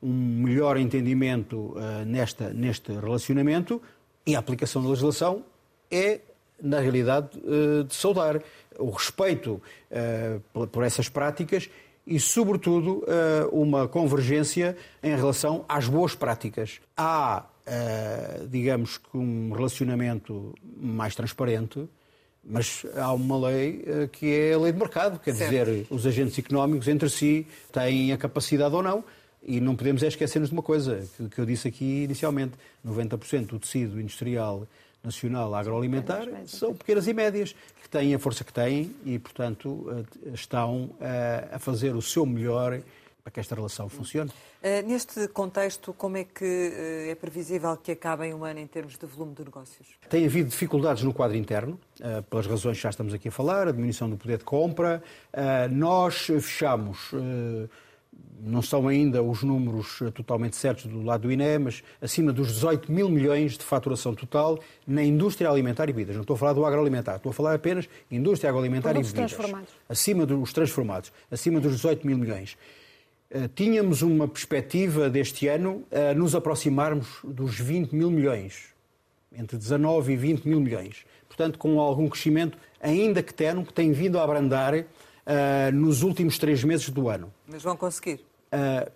[0.02, 3.80] um melhor entendimento nesta, neste relacionamento
[4.26, 5.44] e a aplicação da legislação
[5.88, 6.20] é,
[6.60, 7.28] na realidade,
[7.86, 8.42] de saudar.
[8.76, 9.62] O respeito
[10.72, 11.70] por essas práticas
[12.06, 16.80] e, sobretudo, eh, uma convergência em relação às boas práticas.
[16.96, 21.88] Há, eh, digamos que, um relacionamento mais transparente,
[22.46, 25.50] Mas há uma lei uh, que é a lei de mercado, quer certo.
[25.50, 29.02] dizer, os agentes económicos entre si têm a capacidade ou não.
[29.42, 32.52] E não podemos é esquecer-nos de uma coisa que, que eu disse aqui inicialmente:
[32.86, 34.66] 90% do tecido industrial
[35.04, 40.30] nacional agroalimentar são pequenas e médias, que têm a força que têm e, portanto, eh,
[40.32, 42.80] estão eh, a fazer o seu melhor
[43.22, 44.30] para que esta relação funcione.
[44.62, 46.72] Eh, neste contexto, como é que
[47.08, 49.86] é previsível que acabe em um ano em termos de volume de negócios?
[50.08, 51.78] Tem havido dificuldades no quadro interno,
[52.28, 55.02] pelas razões que já estamos aqui a falar, a diminuição do poder de compra.
[55.70, 57.12] Nós fechamos
[58.44, 62.48] não são ainda os números eh, totalmente certos do lado do INE, mas acima dos
[62.48, 66.14] 18 mil milhões de faturação total na indústria alimentar e bebidas.
[66.14, 69.32] Não estou a falar do agroalimentar, estou a falar apenas indústria agroalimentar Produtos e bebidas.
[69.32, 69.74] transformados.
[69.88, 72.56] Acima dos transformados, acima dos 18 mil milhões.
[73.30, 78.74] Eh, tínhamos uma perspectiva deste ano a nos aproximarmos dos 20 mil milhões,
[79.32, 81.06] entre 19 e 20 mil milhões.
[81.26, 84.84] Portanto, com algum crescimento, ainda que tenue, que tem vindo a abrandar
[85.26, 87.32] uh, nos últimos três meses do ano.
[87.46, 88.24] Mas vão conseguir?
[88.52, 88.90] Uh,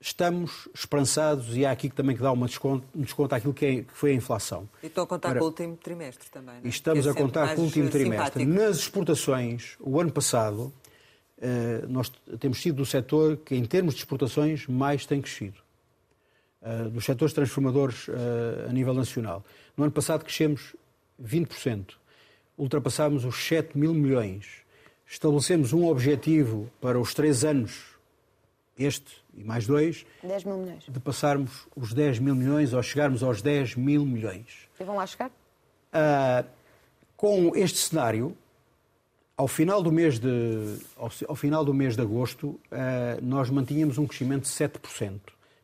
[0.00, 3.82] estamos esperançados e há aqui também que dar uma desconto, um desconto àquilo que, é,
[3.82, 4.68] que foi a inflação.
[4.82, 6.56] E estão a contar Ora, com o último trimestre também.
[6.62, 6.68] É?
[6.68, 8.42] Estamos é a contar com o último trimestre.
[8.42, 8.66] Simpático.
[8.66, 10.72] Nas exportações, o ano passado,
[11.38, 15.62] uh, nós temos sido do setor que, em termos de exportações, mais tem crescido.
[16.60, 18.06] Uh, dos setores transformadores
[18.66, 19.44] a nível nacional.
[19.76, 20.74] No ano passado crescemos
[21.22, 21.94] 20%.
[22.56, 24.63] Ultrapassámos os 7 mil milhões.
[25.14, 27.94] Estabelecemos um objetivo para os três anos
[28.76, 30.84] este e mais dois, 10 mil milhões.
[30.88, 34.68] de passarmos os 10 mil milhões ou chegarmos aos 10 mil milhões.
[34.78, 35.30] E vão lá chegar?
[35.30, 36.44] Uh,
[37.16, 38.36] com este cenário,
[39.36, 42.60] ao final do mês de, ao, ao final do mês de agosto, uh,
[43.22, 45.20] nós mantínhamos um crescimento de 7%,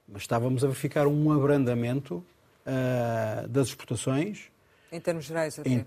[0.07, 2.25] mas estávamos a verificar um abrandamento
[2.65, 4.45] uh, das exportações.
[4.93, 5.69] Em termos gerais, até.
[5.69, 5.85] Em,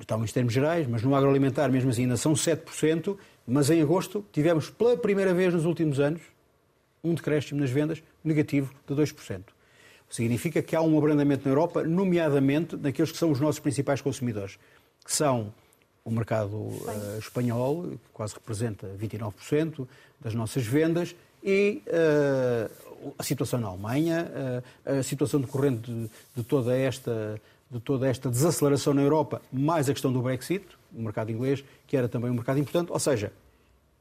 [0.00, 3.16] estão em termos gerais, mas no agroalimentar mesmo assim ainda são 7%,
[3.46, 6.22] mas em agosto tivemos pela primeira vez nos últimos anos
[7.02, 9.42] um decréscimo nas vendas negativo de 2%.
[10.08, 14.58] Significa que há um abrandamento na Europa, nomeadamente naqueles que são os nossos principais consumidores,
[15.04, 15.52] que são
[16.04, 19.88] o mercado uh, espanhol, que quase representa 29%
[20.20, 24.30] das nossas vendas, e uh, a situação na Alemanha,
[24.86, 29.88] uh, a situação decorrente de, de, toda esta, de toda esta desaceleração na Europa, mais
[29.88, 32.92] a questão do Brexit, o mercado inglês, que era também um mercado importante.
[32.92, 33.32] Ou seja,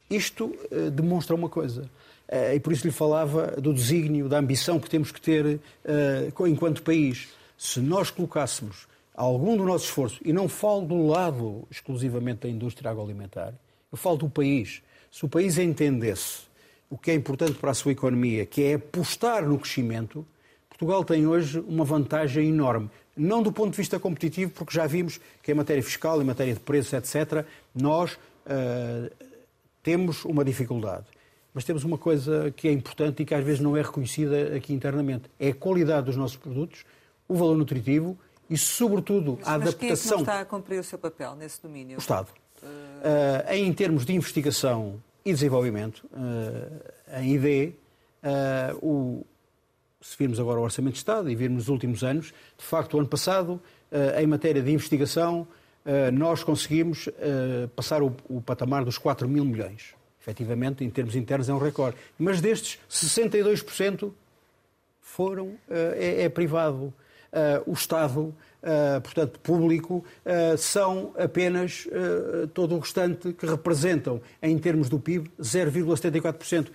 [0.10, 0.56] isto
[0.94, 1.90] demonstra uma coisa.
[2.28, 6.32] Eh, e por isso lhe falava do desígnio, da ambição que temos que ter eh,
[6.48, 7.30] enquanto país.
[7.58, 12.90] Se nós colocássemos algum do nosso esforço, e não falo do lado exclusivamente da indústria
[12.90, 13.54] agroalimentar,
[13.92, 14.82] eu falo do país.
[15.12, 16.42] Se o país entendesse
[16.90, 20.26] o que é importante para a sua economia, que é apostar no crescimento,
[20.68, 22.90] Portugal tem hoje uma vantagem enorme.
[23.16, 26.54] Não do ponto de vista competitivo, porque já vimos que em matéria fiscal, em matéria
[26.54, 29.12] de preços, etc., nós uh,
[29.84, 31.06] temos uma dificuldade.
[31.54, 34.74] Mas temos uma coisa que é importante e que às vezes não é reconhecida aqui
[34.74, 35.30] internamente.
[35.40, 36.84] É a qualidade dos nossos produtos,
[37.28, 38.18] o valor nutritivo
[38.50, 39.72] e, sobretudo, mas, a adaptação...
[39.72, 41.98] Mas quem é que não está a cumprir o seu papel nesse domínio?
[41.98, 42.30] O Estado.
[42.62, 42.66] Uh...
[42.66, 46.04] Uh, em termos de investigação e desenvolvimento,
[47.16, 47.74] em ID,
[48.82, 49.24] o...
[50.04, 53.00] se virmos agora o Orçamento de Estado e virmos os últimos anos, de facto, o
[53.00, 53.60] ano passado,
[54.20, 55.48] em matéria de investigação,
[56.14, 57.08] nós conseguimos
[57.76, 58.12] passar o,
[58.46, 61.98] patamar dos 4 mil milhões efetivamente, em termos internos, é um recorde.
[62.18, 64.12] Mas destes, 62%
[65.02, 66.94] foram, eh, é, é privado.
[67.66, 68.32] O Estado,
[69.02, 70.06] portanto, público,
[70.56, 71.88] são apenas
[72.54, 76.68] todo o restante que representam, em termos do PIB, 0,74%.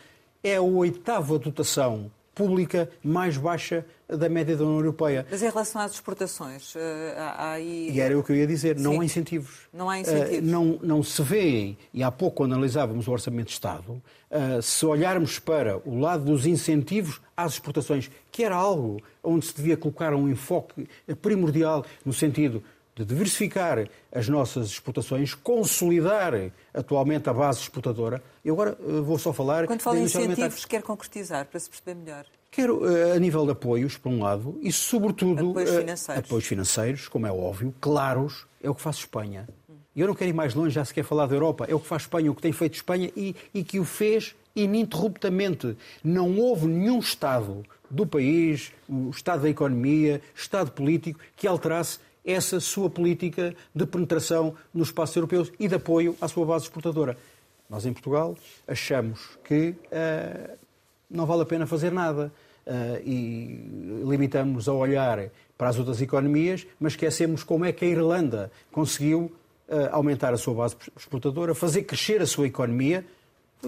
[0.43, 5.27] É a oitava dotação pública mais baixa da média da União Europeia.
[5.29, 7.91] Mas em relação às exportações, eh, há aí...
[7.91, 9.01] E era o que eu ia dizer, não Sim.
[9.01, 9.69] há incentivos.
[9.73, 10.39] Não há incentivos.
[10.39, 13.91] Uh, não, não se vê, e há pouco quando analisávamos o Orçamento de Estado,
[14.31, 19.55] uh, se olharmos para o lado dos incentivos às exportações, que era algo onde se
[19.55, 20.89] devia colocar um enfoque
[21.21, 22.63] primordial no sentido
[22.99, 26.35] de diversificar as nossas exportações, consolidar
[26.75, 28.21] atualmente a base exportadora.
[28.45, 29.67] Eu agora eh, vou só falar...
[29.67, 32.25] Quando fala em incentivos, quer concretizar, para se perceber melhor?
[32.51, 35.51] Quero, eh, a nível de apoios, por um lado, e sobretudo...
[35.51, 36.25] Apoios eh, financeiros.
[36.25, 39.49] Apoios financeiros, como é óbvio, claros, é o que faz Espanha.
[39.95, 41.67] E eu não quero ir mais longe, já se quer falar da Europa.
[41.69, 44.35] É o que faz Espanha, o que tem feito Espanha e, e que o fez
[44.55, 45.77] ininterruptamente.
[46.03, 51.99] Não houve nenhum Estado do país, o Estado da economia, Estado político, que alterasse
[52.31, 57.17] essa sua política de penetração nos espaços europeus e de apoio à sua base exportadora.
[57.69, 60.57] Nós, em Portugal, achamos que uh,
[61.11, 62.33] não vale a pena fazer nada.
[63.03, 68.53] e limitamos a olhar para as outras economias, mas esquecemos como é que a Irlanda
[68.71, 69.33] conseguiu
[69.91, 73.07] aumentar a sua base exportadora, fazer crescer a sua economia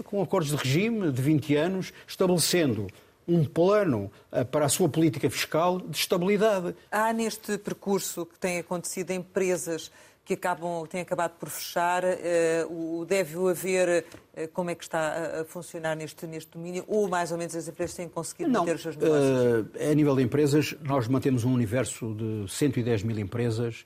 [0.05, 2.87] com acordos de regime de 20 anos, estabelecendo
[3.27, 6.75] um plano eh, para a sua política fiscal de estabilidade.
[6.91, 9.91] Há neste percurso que tem acontecido empresas
[10.23, 14.05] que acabam, têm acabado por fechar, uh, deve haver,
[14.37, 17.67] uh, como é que está a, funcionar neste, neste domínio, ou mais ou menos as
[17.67, 19.65] empresas têm conseguido Não, manter os seus negócios?
[19.65, 23.83] Uh, a nível de empresas, nós mantemos um universo de 110 mil empresas,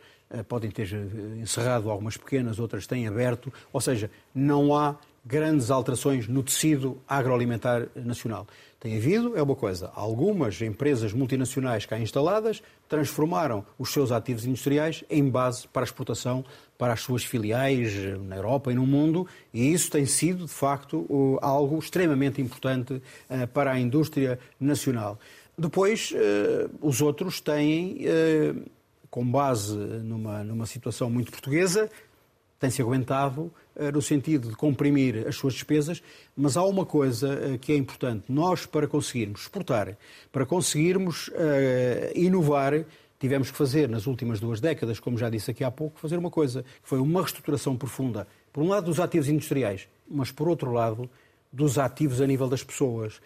[0.49, 0.91] podem ter
[1.39, 7.87] encerrado algumas pequenas, outras têm aberto, ou seja, não há grandes alterações no tecido agroalimentar
[7.95, 8.45] nacional.
[8.79, 15.03] Tem havido, é uma coisa, algumas empresas multinacionais cá instaladas transformaram os seus ativos industriais
[15.09, 16.45] em base para exportação
[16.77, 17.93] para as suas filiais
[18.27, 23.45] na Europa e no mundo, e isso tem sido, de facto, algo extremamente importante eh,
[23.47, 25.17] para a indústria nacional.
[25.57, 28.53] Depois, eh, os outros têm, eh,
[29.09, 31.89] com base numa, numa situação muito portuguesa,
[32.65, 36.01] têm-se aguentado eh, no sentido de comprimir as suas despesas,
[36.35, 38.25] mas há uma coisa eh, que é importante.
[38.29, 39.95] Nós, para conseguirmos exportar,
[40.31, 41.31] para conseguirmos uh,
[42.15, 42.85] inovar,
[43.19, 46.29] tivemos que fazer, nas últimas duas décadas, como já disse aqui há pouco, fazer uma
[46.29, 50.71] coisa, que foi uma reestruturação profunda, por um lado dos ativos industriais, mas por outro
[50.71, 51.09] lado
[51.51, 53.21] dos ativos a nível das pessoas,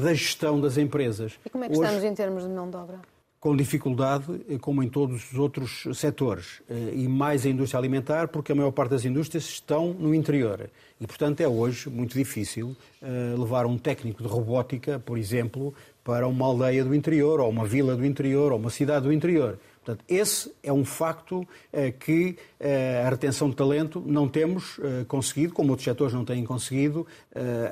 [0.00, 1.32] da gestão das empresas.
[1.44, 1.82] E como é que Hoje...
[1.82, 3.00] estamos em termos de mão de obra?
[3.42, 8.28] Com dificuldade, eh, como em todos os outros setores, eh, e mais a indústria alimentar,
[8.28, 10.70] porque a maior parte das indústrias estão no interior.
[11.00, 15.74] E, portanto, é hoje muito difícil eh, levar um técnico de robótica, por exemplo,
[16.04, 19.58] para uma aldeia do interior, ou uma vila do interior, ou uma cidade do interior.
[19.84, 21.46] Portanto, esse é um facto
[21.98, 22.36] que
[23.04, 24.78] a retenção de talento não temos
[25.08, 27.04] conseguido, como outros setores não têm conseguido,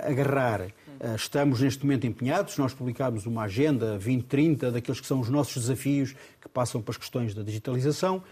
[0.03, 5.31] agarrar eh, estamos neste momento empenhados, nós publicámos uma agenda 2030 daqueles que são os
[5.31, 8.23] nossos desafios que passam para as questões da digitalização,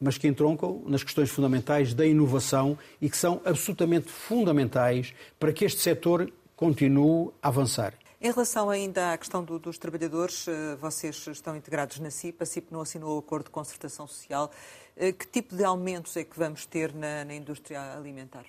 [0.00, 5.66] mas que entroncam nas questões fundamentais da inovação e que são absolutamente fundamentais para que
[5.66, 7.92] este setor continue a avançar.
[8.20, 12.46] Em relação ainda à questão do, dos trabalhadores, eh, vocês estão integrados na CIP, a
[12.46, 14.50] CIP não assinou o acordo de concertação social.
[14.96, 18.44] Eh, que tipo de aumentos é que vamos ter na, na indústria alimentar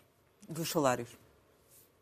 [0.48, 1.10] dos salários?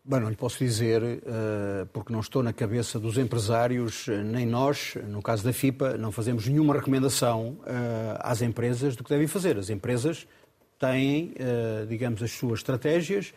[0.04, 4.96] Bem, não lhe posso dizer, eh, porque não estou na cabeça dos empresários, nem nós,
[5.08, 7.58] no caso da FIPA, não fazemos nenhuma recomendação
[8.20, 9.58] às empresas do que devem fazer.
[9.58, 10.28] As empresas
[10.78, 11.34] têm,
[11.88, 13.34] digamos, as suas estratégias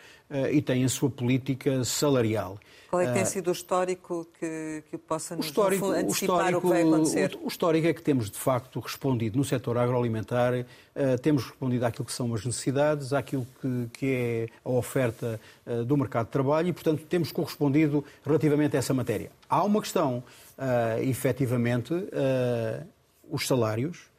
[0.50, 2.58] e têm a sua política salarial.
[2.96, 6.12] Qual é que tem ah, sido o histórico que, que possa nos histórico, antecipar o,
[6.12, 7.34] histórico, o que vai acontecer?
[7.36, 11.84] O, o, histórico é que temos, de facto, respondido no setor agroalimentar, uh, temos respondido
[11.84, 16.32] àquilo que são as necessidades, àquilo que, que é a oferta uh, do mercado de
[16.32, 19.30] trabalho e, portanto, temos correspondido relativamente a essa matéria.
[19.48, 20.24] Há uma questão,
[20.58, 22.86] uh, efetivamente, uh,
[23.30, 24.15] os salários,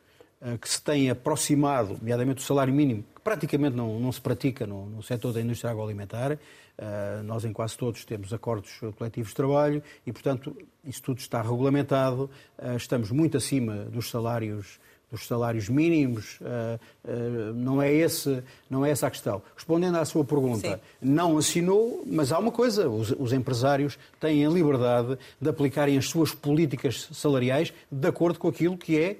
[0.61, 4.85] que se têm aproximado, nomeadamente o salário mínimo, que praticamente não, não se pratica no,
[4.85, 6.37] no setor da indústria agroalimentar,
[6.77, 11.41] Uh, nós, em quase todos, temos acordos coletivos de trabalho e, portanto, isso tudo está
[11.41, 12.29] regulamentado.
[12.55, 14.79] Uh, estamos muito acima dos salários
[15.09, 19.41] dos salários mínimos, uh, não, é esse, não é essa a questão.
[19.55, 20.79] Respondendo à sua pergunta, Sim.
[21.01, 26.09] não assinou, mas há uma coisa, os, os, empresários têm a liberdade de aplicarem as
[26.09, 29.15] suas políticas salariais de acordo com aquilo que é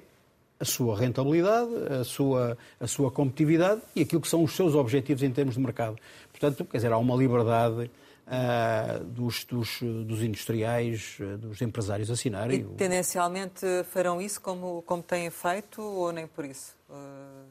[0.60, 5.22] a sua rentabilidade, a sua, a sua competitividade e aquilo que são os seus objetivos
[5.22, 5.96] em termos de mercado.
[6.30, 7.90] Portanto, quer dizer, há uma liberdade
[8.26, 12.60] uh, dos, dos, dos, industriais, dos empresários assinarem.
[12.60, 16.74] E tendencialmente farão isso como, como têm feito ou nem por isso?
[16.90, 17.46] Uh...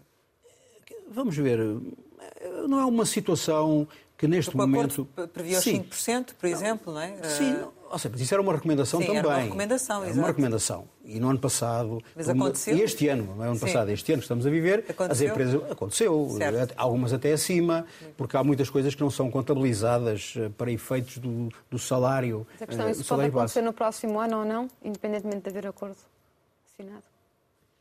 [1.10, 1.60] Vamos ver.
[2.68, 3.88] Não é uma situação
[4.18, 5.08] que neste Porque momento.
[5.16, 7.24] O previa os 5%, por exemplo, não é?
[7.24, 7.56] Sim,
[7.92, 9.20] ou seja, mas isso era uma recomendação Sim, também.
[9.20, 10.20] Era uma recomendação, exato.
[10.20, 10.88] uma recomendação.
[11.04, 12.04] E no ano passado.
[12.16, 12.76] Mas aconteceu?
[12.76, 15.12] E este ano, é ano passado, este ano que estamos a viver, aconteceu?
[15.12, 15.72] as empresas.
[15.72, 16.74] Aconteceu, certo.
[16.78, 17.86] algumas até acima,
[18.16, 22.46] porque há muitas coisas que não são contabilizadas eh, para efeitos do, do salário.
[22.54, 25.68] Mas a questão é se pode acontecer no próximo ano ou não, independentemente de haver
[25.68, 25.98] acordo
[26.72, 27.17] assinado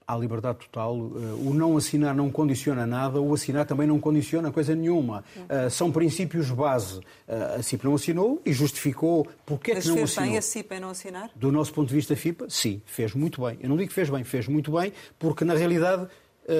[0.07, 0.96] há liberdade total.
[0.96, 5.24] Eh, o não assinar não condiciona nada, o assinar também não condiciona coisa nenhuma.
[5.36, 6.98] Uh, são princípios base.
[6.98, 10.28] Uh, a CIP não assinou e justificou porque é que não fez assinou.
[10.28, 11.30] bem a CIP em não assinar?
[11.34, 13.59] Do nosso ponto de vista FIPA, sim, fez muito bem.
[13.61, 16.09] Eu não digo que fez bem, fez muito bem, porque na realidade eh,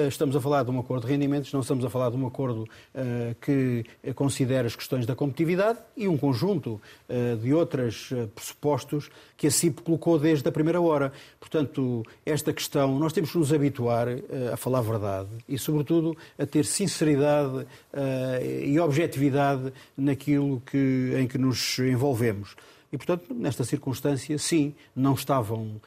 [0.07, 2.63] estamos a falar de um acordo de rendimentos, não estamos a falar de um acordo
[2.63, 9.47] uh, que considera as questões da competitividade e um conjunto uh, de outros pressupostos que
[9.47, 11.13] a CIP colocou desde a primeira hora.
[11.39, 14.07] Portanto, esta questão, nós temos que nos habituar
[14.51, 17.65] a falar verdade e, sobretudo, a ter sinceridade
[18.65, 22.55] e objetividade naquilo que, em que nos envolvemos.
[22.91, 25.79] E, portanto, nesta circunstância, sim, não estavam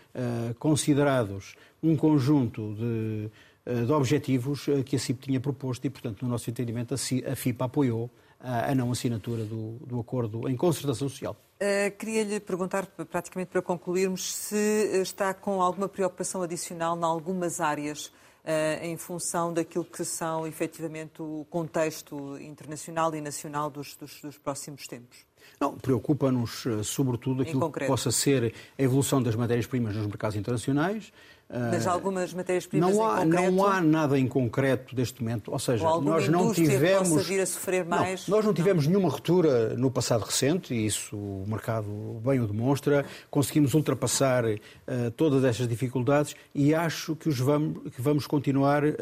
[0.59, 3.31] considerados um conjunto de,
[3.67, 7.65] de objetivos uh, que a CIP tinha proposto e, portanto, no nosso entendimento, a, FIPA
[7.65, 11.37] apoiou a não assinatura do, do acordo em concertação social.
[11.61, 14.57] Uh, Queria-lhe perguntar, praticamente para concluirmos, se
[15.03, 21.21] está com alguma preocupação adicional em algumas áreas uh, em função daquilo que são efetivamente
[21.21, 25.19] o contexto internacional e nacional dos, dos, dos próximos tempos.
[25.59, 31.13] Não, preocupa-nos eh, sobretudo aquilo que possa ser a evolução das matérias-primas nos mercados internacionais,
[31.53, 33.53] mas algumas matérias-primas não há, concreto...
[33.53, 35.51] Não há nada em concreto deste momento.
[35.51, 37.27] Ou seja, ou nós não tivemos.
[37.27, 38.29] Vir a sofrer mais...
[38.29, 38.93] Não, nós não tivemos não.
[38.93, 41.89] nenhuma ruptura no passado recente, e isso o mercado
[42.25, 43.05] bem o demonstra.
[43.31, 48.95] Conseguimos ultrapassar uh, todas estas dificuldades e acho que, os vamos, que vamos continuar uh,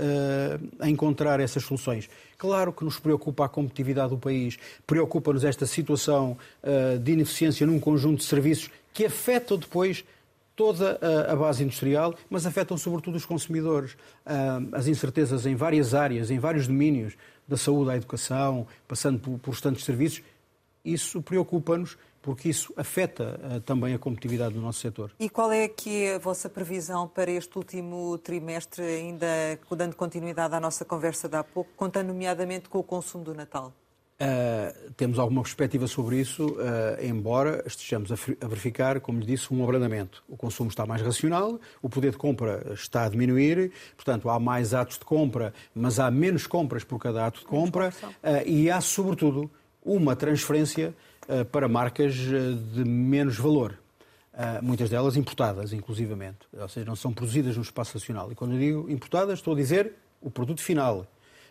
[0.78, 2.08] a encontrar essas soluções.
[2.38, 7.78] Claro que nos preocupa a competitividade do país, preocupa-nos esta situação uh, de ineficiência num
[7.78, 10.04] conjunto de serviços que afetam depois
[10.58, 10.98] toda
[11.30, 13.96] a base industrial, mas afetam sobretudo os consumidores.
[14.26, 19.50] Ah, as incertezas em várias áreas, em vários domínios, da saúde à educação, passando por,
[19.50, 20.20] restantes serviços,
[20.84, 25.12] isso preocupa-nos porque isso afeta uh, também a competitividade do nosso setor.
[25.18, 29.26] E qual é aqui a vossa previsão para este último trimestre, ainda
[29.74, 33.72] dando continuidade à nossa conversa de há pouco, contando nomeadamente com o consumo do Natal?
[34.20, 36.56] Uh, temos alguma perspectiva sobre isso, uh,
[37.00, 40.24] embora estejamos a, a, verificar, como lhe disse, um abrandamento.
[40.28, 44.74] O consumo está mais racional, o poder de compra está a diminuir, portanto, há mais
[44.74, 48.80] atos de compra, mas há menos compras por cada ato de compra uh, e há,
[48.80, 49.48] sobretudo,
[49.84, 50.92] uma transferência
[51.52, 53.78] para marcas de menos valor.
[54.62, 58.32] muitas delas importadas, inclusivamente, ou seja, não são produzidas no espaço nacional.
[58.32, 61.06] E quando eu digo importadas, estou a dizer o produto final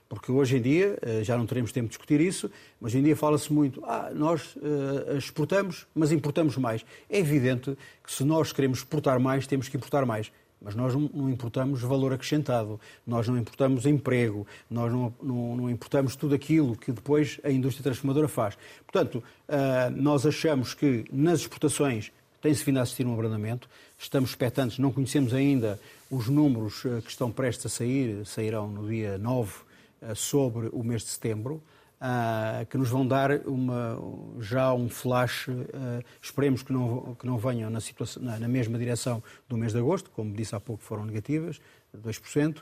[0.09, 2.49] porque hoje em dia, eh, já não teremos tempo de discutir isso,
[2.79, 6.85] mas hoje em dia fala-se muito, ah, nós uh, exportamos, mas importamos mais.
[7.09, 10.31] É evidente que se nós queremos exportar mais, temos que importar mais.
[10.59, 16.15] Mas nós não importamos valor acrescentado, nós não importamos emprego, nós não, não, não importamos
[16.15, 18.57] tudo aquilo que depois a indústria transformadora faz.
[18.91, 24.79] Portanto, uh, nós achamos que nas exportações tem-se vindo a assistir um abrandamento, estamos expectantes,
[24.79, 25.79] não conhecemos ainda
[26.09, 29.66] os números que estão prestes a sair, sairão no dia 9 eh,
[30.15, 31.61] sobre o mês de setembro,
[31.99, 33.99] eh, que nos vão dar uma,
[34.39, 39.23] já um flash, eh, esperemos que não, que não venham na, situação, na, mesma direção
[39.49, 41.59] do mês de agosto, como disse há pouco foram negativas,
[41.97, 42.61] 2%,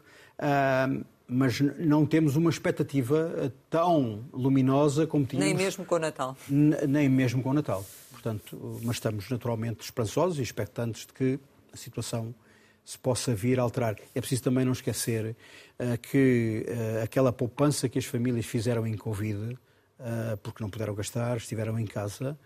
[1.27, 5.53] mas não temos uma expectativa tão luminosa como tínhamos.
[5.53, 6.37] Nem mesmo com o Natal.
[6.47, 7.83] Nem mesmo com o Natal.
[8.11, 11.39] Portanto, mas estamos naturalmente esperançosos e expectantes de que
[11.73, 12.33] a situação
[12.85, 13.95] se possa vir a alterar.
[14.13, 15.35] É preciso também não esquecer
[15.79, 20.93] uh, que uh, aquela poupança que as famílias fizeram em Covid, uh, porque não puderam
[20.93, 22.37] gastar, estiveram em casa,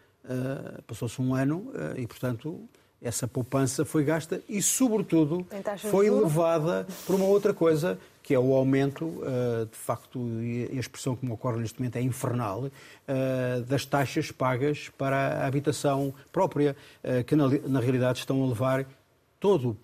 [0.86, 2.70] passou-se um ano e, portanto,
[3.02, 5.48] essa poupança foi gasta e, sobretudo,
[5.90, 9.24] foi levada por uma outra coisa, que é o aumento,
[9.72, 12.70] de facto, e a expressão que me ocorre neste momento é infernal,
[13.66, 16.76] das taxas pagas para a habitação própria,
[17.26, 18.86] que na realidade estão a levar
[19.40, 19.76] toda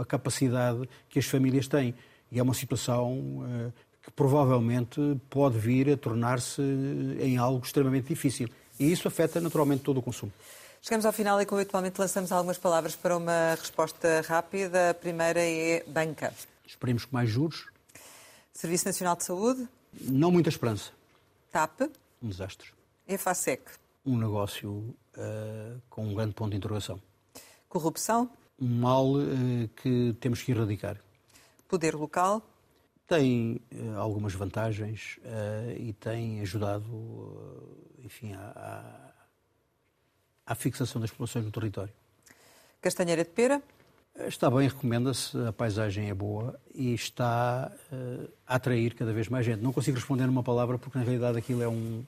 [0.00, 1.94] a capacidade que as famílias têm.
[2.30, 5.00] E é uma situação uh, que provavelmente
[5.30, 6.62] pode vir a tornar-se
[7.20, 8.48] em algo extremamente difícil.
[8.78, 10.32] E isso afeta naturalmente todo o consumo.
[10.82, 14.90] Chegamos ao final e, como habitualmente, lançamos algumas palavras para uma resposta rápida.
[14.90, 16.34] A primeira é banca.
[16.66, 17.68] Esperemos que mais juros.
[18.52, 19.66] Serviço Nacional de Saúde.
[20.02, 20.90] Não muita esperança.
[21.50, 21.90] TAP.
[22.22, 22.68] Um desastre.
[23.08, 23.62] EFASEC.
[24.04, 27.00] Um negócio uh, com um grande ponto de interrogação.
[27.68, 28.28] Corrupção
[28.64, 30.96] um mal uh, que temos que erradicar.
[31.68, 32.42] Poder local?
[33.06, 36.86] Tem uh, algumas vantagens uh, e tem ajudado,
[38.02, 39.12] enfim, à,
[40.46, 41.92] à, fixação das populações no território.
[42.80, 43.62] Castanheira de Pera?
[44.26, 47.72] Está bem, recomenda-se, a paisagem é boa e está
[48.46, 49.60] a atrair cada vez mais gente.
[49.60, 52.04] Não consigo responder numa palavra porque, na realidade, aquilo é um...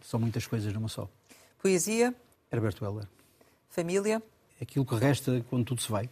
[0.00, 1.08] são muitas coisas numa só.
[1.60, 2.14] Poesia?
[2.52, 3.08] Herberto Helder.
[3.68, 4.22] Família?
[4.60, 6.08] Aquilo que resta quando tudo se vai.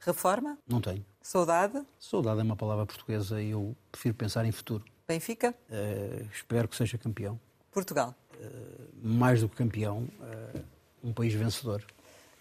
[0.00, 0.58] Reforma?
[0.66, 1.04] Não tenho.
[1.20, 1.82] Saudade?
[1.98, 4.84] Saudade é uma palavra portuguesa e eu prefiro pensar em futuro.
[5.06, 5.54] Benfica?
[5.70, 7.38] Uh, espero que seja campeão.
[7.70, 8.14] Portugal?
[8.34, 10.60] Uh, mais do que campeão, uh,
[11.02, 11.84] um país vencedor.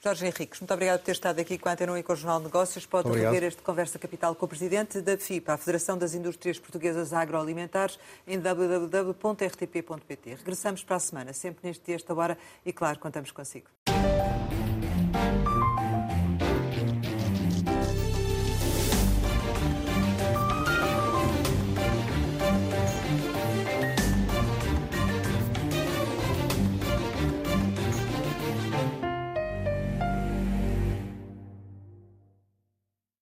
[0.04, 2.40] Jorge Henriques, muito obrigado por ter estado aqui com a Antena e com o Jornal
[2.40, 2.86] de Negócios.
[2.86, 7.12] Pode rever este Conversa Capital com o Presidente da FIPA, a Federação das Indústrias Portuguesas
[7.14, 10.36] Agroalimentares, em www.rtp.pt.
[10.36, 13.68] Regressamos para a semana, sempre neste dia, esta hora, e claro, contamos consigo.